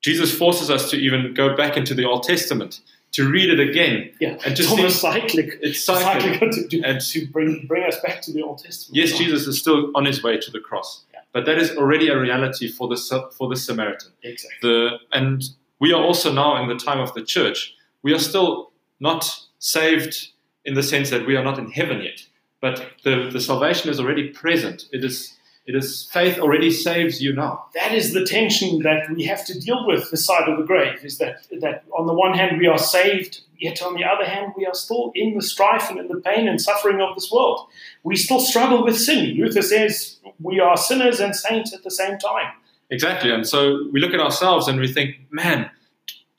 Jesus 0.00 0.36
forces 0.36 0.70
us 0.70 0.90
to 0.90 0.96
even 0.96 1.34
go 1.34 1.56
back 1.56 1.76
into 1.76 1.94
the 1.94 2.04
Old 2.04 2.22
Testament 2.24 2.80
to 3.12 3.28
read 3.28 3.50
it 3.50 3.60
again. 3.60 4.10
Yeah, 4.20 4.30
And 4.44 4.56
just 4.56 4.68
just 4.68 4.70
almost 4.70 5.00
cyclic. 5.00 5.58
It's 5.62 5.82
cyclic. 5.84 6.40
cyclic 6.40 6.50
to, 6.52 6.68
to, 6.70 6.82
And- 6.82 7.00
to 7.00 7.26
bring 7.26 7.66
bring 7.66 7.84
us 7.84 7.98
back 8.00 8.22
to 8.22 8.32
the 8.32 8.42
Old 8.42 8.58
Testament. 8.58 8.96
Yes, 8.96 9.16
Jesus 9.18 9.46
is 9.46 9.58
still 9.58 9.90
on 9.94 10.04
his 10.04 10.22
way 10.22 10.38
to 10.38 10.50
the 10.50 10.60
cross. 10.60 11.04
But 11.32 11.46
that 11.46 11.58
is 11.58 11.76
already 11.76 12.08
a 12.08 12.18
reality 12.18 12.68
for 12.70 12.88
the 12.88 12.96
for 13.36 13.48
the 13.48 13.56
Samaritan. 13.56 14.12
Exactly. 14.22 14.68
The 14.68 14.98
and 15.12 15.42
we 15.80 15.92
are 15.92 16.02
also 16.02 16.32
now 16.32 16.62
in 16.62 16.68
the 16.68 16.76
time 16.76 17.00
of 17.00 17.12
the 17.14 17.24
church. 17.24 17.74
we 18.02 18.12
are 18.14 18.18
still 18.18 18.70
not 19.00 19.24
saved 19.58 20.28
in 20.64 20.74
the 20.74 20.82
sense 20.82 21.10
that 21.10 21.26
we 21.26 21.36
are 21.36 21.44
not 21.44 21.58
in 21.58 21.70
heaven 21.70 22.02
yet. 22.02 22.20
But 22.60 22.92
the, 23.04 23.30
the 23.32 23.40
salvation 23.40 23.90
is 23.90 23.98
already 23.98 24.28
present. 24.28 24.84
It 24.92 25.02
is 25.04 25.34
it 25.66 25.74
is 25.74 26.08
faith 26.12 26.38
already 26.38 26.70
saves 26.70 27.20
you 27.20 27.32
now. 27.32 27.66
That 27.74 27.92
is 27.92 28.12
the 28.12 28.24
tension 28.24 28.80
that 28.82 29.10
we 29.14 29.24
have 29.24 29.44
to 29.46 29.58
deal 29.58 29.86
with 29.86 30.10
this 30.10 30.24
side 30.24 30.48
of 30.48 30.58
the 30.58 30.64
grave. 30.64 31.04
Is 31.04 31.18
that 31.18 31.46
that 31.60 31.84
on 31.96 32.06
the 32.06 32.14
one 32.14 32.34
hand 32.34 32.58
we 32.58 32.66
are 32.66 32.78
saved, 32.78 33.42
yet 33.58 33.82
on 33.82 33.94
the 33.94 34.04
other 34.04 34.24
hand 34.24 34.52
we 34.56 34.66
are 34.66 34.74
still 34.74 35.12
in 35.14 35.34
the 35.34 35.42
strife 35.42 35.90
and 35.90 35.98
in 35.98 36.08
the 36.08 36.20
pain 36.20 36.48
and 36.48 36.60
suffering 36.60 37.00
of 37.00 37.14
this 37.14 37.30
world. 37.30 37.68
We 38.02 38.16
still 38.16 38.40
struggle 38.40 38.84
with 38.84 38.98
sin. 38.98 39.36
Luther 39.36 39.62
says 39.62 40.18
we 40.40 40.60
are 40.60 40.76
sinners 40.76 41.20
and 41.20 41.36
saints 41.36 41.74
at 41.74 41.84
the 41.84 41.90
same 41.90 42.18
time. 42.18 42.52
Exactly. 42.90 43.30
And 43.30 43.46
so 43.46 43.88
we 43.92 44.00
look 44.00 44.12
at 44.12 44.20
ourselves 44.20 44.66
and 44.66 44.80
we 44.80 44.92
think, 44.92 45.16
man, 45.30 45.70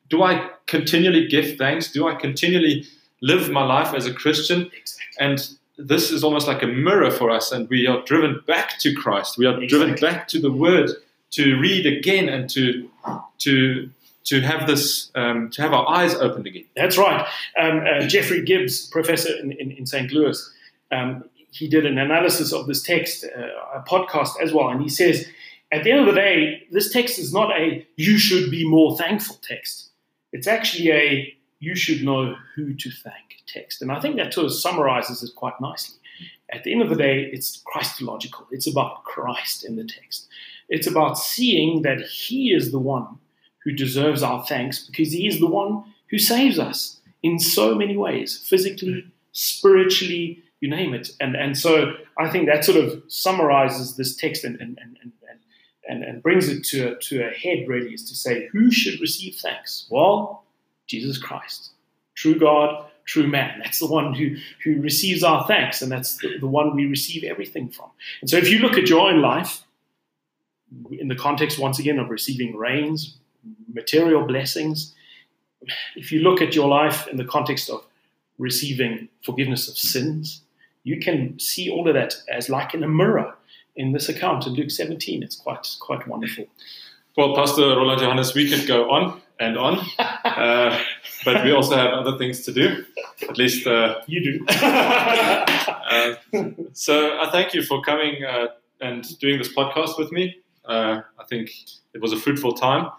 do 0.09 0.23
I 0.23 0.49
continually 0.67 1.27
give 1.27 1.57
thanks? 1.57 1.91
Do 1.91 2.07
I 2.07 2.15
continually 2.15 2.85
live 3.21 3.49
my 3.49 3.63
life 3.63 3.93
as 3.93 4.05
a 4.05 4.13
Christian? 4.13 4.69
Exactly. 4.77 5.05
And 5.19 5.49
this 5.77 6.11
is 6.11 6.23
almost 6.23 6.47
like 6.47 6.61
a 6.63 6.67
mirror 6.67 7.11
for 7.11 7.29
us, 7.29 7.51
and 7.51 7.67
we 7.69 7.87
are 7.87 8.01
driven 8.03 8.41
back 8.45 8.77
to 8.79 8.93
Christ. 8.93 9.37
We 9.37 9.45
are 9.45 9.53
Exactly. 9.61 9.67
driven 9.67 9.95
back 9.95 10.27
to 10.29 10.39
the 10.39 10.51
Word 10.51 10.91
to 11.31 11.57
read 11.59 11.85
again 11.85 12.29
and 12.29 12.49
to 12.51 12.89
to 13.39 13.89
to 14.25 14.41
have 14.41 14.67
this 14.67 15.09
um, 15.15 15.49
to 15.51 15.61
have 15.61 15.73
our 15.73 15.87
eyes 15.89 16.13
opened 16.15 16.45
again. 16.47 16.65
That's 16.75 16.97
right. 16.97 17.25
Um, 17.57 17.79
uh, 17.87 18.07
Jeffrey 18.07 18.43
Gibbs, 18.43 18.85
professor 18.87 19.35
in, 19.37 19.51
in, 19.53 19.71
in 19.71 19.85
St. 19.87 20.11
Louis, 20.11 20.37
um, 20.91 21.23
he 21.51 21.67
did 21.67 21.85
an 21.85 21.97
analysis 21.97 22.53
of 22.53 22.67
this 22.67 22.83
text, 22.83 23.25
uh, 23.25 23.79
a 23.79 23.81
podcast 23.81 24.39
as 24.41 24.53
well, 24.53 24.69
and 24.69 24.81
he 24.81 24.89
says, 24.89 25.25
at 25.71 25.83
the 25.83 25.91
end 25.91 26.01
of 26.01 26.05
the 26.05 26.13
day, 26.21 26.67
this 26.71 26.91
text 26.93 27.17
is 27.17 27.33
not 27.33 27.51
a 27.59 27.85
"you 27.95 28.17
should 28.17 28.51
be 28.51 28.67
more 28.67 28.97
thankful" 28.97 29.37
text. 29.41 29.89
It's 30.33 30.47
actually 30.47 30.91
a 30.91 31.33
"you 31.59 31.75
should 31.75 32.03
know 32.03 32.35
who 32.55 32.73
to 32.75 32.91
thank" 32.91 33.30
text, 33.51 33.81
and 33.81 33.91
I 33.91 33.99
think 33.99 34.15
that 34.17 34.33
sort 34.33 34.45
of 34.45 34.53
summarizes 34.53 35.23
it 35.23 35.35
quite 35.35 35.59
nicely. 35.59 35.97
At 36.53 36.63
the 36.63 36.73
end 36.73 36.81
of 36.81 36.89
the 36.89 36.95
day, 36.95 37.29
it's 37.31 37.61
Christological. 37.65 38.45
It's 38.51 38.67
about 38.67 39.03
Christ 39.05 39.63
in 39.63 39.75
the 39.77 39.85
text. 39.85 40.27
It's 40.69 40.87
about 40.87 41.17
seeing 41.17 41.81
that 41.83 42.01
He 42.01 42.53
is 42.53 42.71
the 42.71 42.79
one 42.79 43.19
who 43.63 43.71
deserves 43.71 44.21
our 44.21 44.45
thanks 44.45 44.85
because 44.85 45.13
He 45.13 45.27
is 45.27 45.39
the 45.39 45.47
one 45.47 45.83
who 46.09 46.17
saves 46.17 46.59
us 46.59 46.99
in 47.23 47.39
so 47.39 47.75
many 47.75 47.95
ways 47.95 48.37
physically, 48.37 49.05
spiritually, 49.31 50.43
you 50.59 50.69
name 50.69 50.93
it. 50.93 51.11
And, 51.19 51.35
and 51.35 51.57
so 51.57 51.93
I 52.17 52.29
think 52.29 52.47
that 52.47 52.65
sort 52.65 52.77
of 52.77 53.03
summarizes 53.07 53.95
this 53.95 54.15
text 54.15 54.43
and, 54.43 54.59
and, 54.59 54.77
and, 54.81 54.97
and, 55.01 55.11
and, 55.87 56.03
and 56.03 56.23
brings 56.23 56.49
it 56.49 56.63
to 56.65 56.91
a, 56.91 56.99
to 56.99 57.27
a 57.27 57.31
head, 57.31 57.67
really, 57.67 57.93
is 57.93 58.07
to 58.09 58.15
say, 58.15 58.47
who 58.51 58.71
should 58.71 58.99
receive 58.99 59.35
thanks? 59.35 59.87
Well, 59.89 60.43
Jesus 60.87 61.17
Christ, 61.17 61.71
true 62.15 62.37
God, 62.37 62.90
true 63.11 63.27
man. 63.27 63.59
That's 63.63 63.79
the 63.79 63.87
one 63.87 64.13
who, 64.13 64.37
who 64.63 64.81
receives 64.81 65.23
our 65.23 65.45
thanks, 65.47 65.81
and 65.81 65.91
that's 65.91 66.17
the, 66.17 66.37
the 66.39 66.47
one 66.47 66.75
we 66.75 66.85
receive 66.85 67.23
everything 67.23 67.69
from. 67.69 67.89
And 68.21 68.29
so 68.29 68.37
if 68.37 68.49
you 68.49 68.59
look 68.59 68.77
at 68.77 68.89
your 68.89 69.09
own 69.09 69.21
life, 69.21 69.63
in 70.91 71.09
the 71.09 71.15
context, 71.15 71.59
once 71.59 71.79
again, 71.79 71.99
of 71.99 72.09
receiving 72.09 72.55
rains, 72.55 73.17
material 73.73 74.25
blessings, 74.25 74.93
if 75.95 76.11
you 76.11 76.21
look 76.21 76.41
at 76.41 76.55
your 76.55 76.69
life 76.69 77.07
in 77.07 77.17
the 77.17 77.25
context 77.25 77.69
of 77.69 77.83
receiving 78.39 79.09
forgiveness 79.23 79.67
of 79.67 79.77
sins, 79.77 80.41
you 80.83 80.99
can 80.99 81.37
see 81.39 81.69
all 81.69 81.87
of 81.87 81.93
that 81.93 82.15
as 82.29 82.49
like 82.49 82.73
in 82.73 82.83
a 82.83 82.87
mirror 82.87 83.35
in 83.75 83.91
this 83.91 84.09
account 84.09 84.47
in 84.47 84.53
Luke 84.53 84.71
17. 84.71 85.21
It's 85.21 85.35
quite 85.35 85.67
quite 85.79 86.07
wonderful. 86.07 86.45
Well, 87.17 87.35
Pastor 87.35 87.75
Roland 87.75 87.99
Johannes, 87.99 88.33
we 88.33 88.49
could 88.49 88.65
go 88.65 88.89
on 88.89 89.21
and 89.41 89.57
on, 89.57 89.79
uh, 89.97 90.79
but 91.25 91.43
we 91.43 91.51
also 91.51 91.75
have 91.75 91.91
other 91.93 92.17
things 92.17 92.45
to 92.45 92.53
do. 92.53 92.85
At 93.27 93.37
least, 93.37 93.65
uh, 93.65 93.95
You 94.07 94.23
do. 94.23 94.45
uh, 94.49 96.15
so 96.73 97.19
I 97.19 97.29
thank 97.31 97.53
you 97.55 97.63
for 97.63 97.81
coming 97.81 98.23
uh, 98.23 98.47
and 98.79 99.03
doing 99.19 99.39
this 99.39 99.53
podcast 99.53 99.97
with 99.97 100.11
me. 100.11 100.37
Uh, 100.63 101.01
I 101.19 101.23
think 101.27 101.49
it 101.93 102.01
was 102.01 102.13
a 102.13 102.17
fruitful 102.17 102.53
time, 102.53 102.91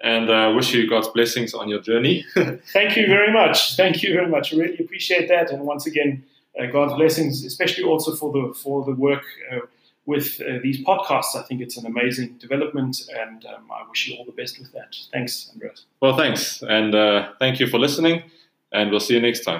and 0.00 0.30
uh, 0.30 0.52
wish 0.54 0.72
you 0.72 0.88
God's 0.88 1.08
blessings 1.08 1.52
on 1.52 1.68
your 1.68 1.80
journey. 1.80 2.24
Thank 2.72 2.96
you 2.96 3.06
very 3.08 3.32
much. 3.32 3.76
Thank 3.76 4.02
you 4.04 4.14
very 4.14 4.28
much. 4.28 4.54
I 4.54 4.56
really 4.56 4.78
appreciate 4.78 5.28
that. 5.28 5.50
And 5.50 5.62
once 5.62 5.84
again, 5.86 6.24
uh, 6.58 6.66
God's 6.66 6.94
blessings, 6.94 7.44
especially 7.44 7.84
also 7.84 8.14
for 8.14 8.30
the 8.32 8.54
for 8.54 8.84
the 8.84 8.92
work 8.92 9.24
uh, 9.50 9.60
with 10.08 10.40
uh, 10.40 10.58
these 10.62 10.82
podcasts. 10.84 11.36
I 11.36 11.42
think 11.42 11.60
it's 11.60 11.76
an 11.76 11.84
amazing 11.84 12.38
development, 12.38 12.96
and 13.14 13.44
um, 13.44 13.64
I 13.70 13.86
wish 13.86 14.08
you 14.08 14.16
all 14.16 14.24
the 14.24 14.32
best 14.32 14.58
with 14.58 14.72
that. 14.72 14.96
Thanks, 15.12 15.50
Andreas. 15.52 15.84
well, 16.00 16.16
thanks, 16.16 16.62
and 16.62 16.94
uh, 16.94 17.32
thank 17.38 17.60
you 17.60 17.66
for 17.66 17.78
listening, 17.78 18.22
and 18.72 18.90
we'll 18.90 19.00
see 19.00 19.14
you 19.14 19.20
next 19.20 19.44
time. 19.44 19.56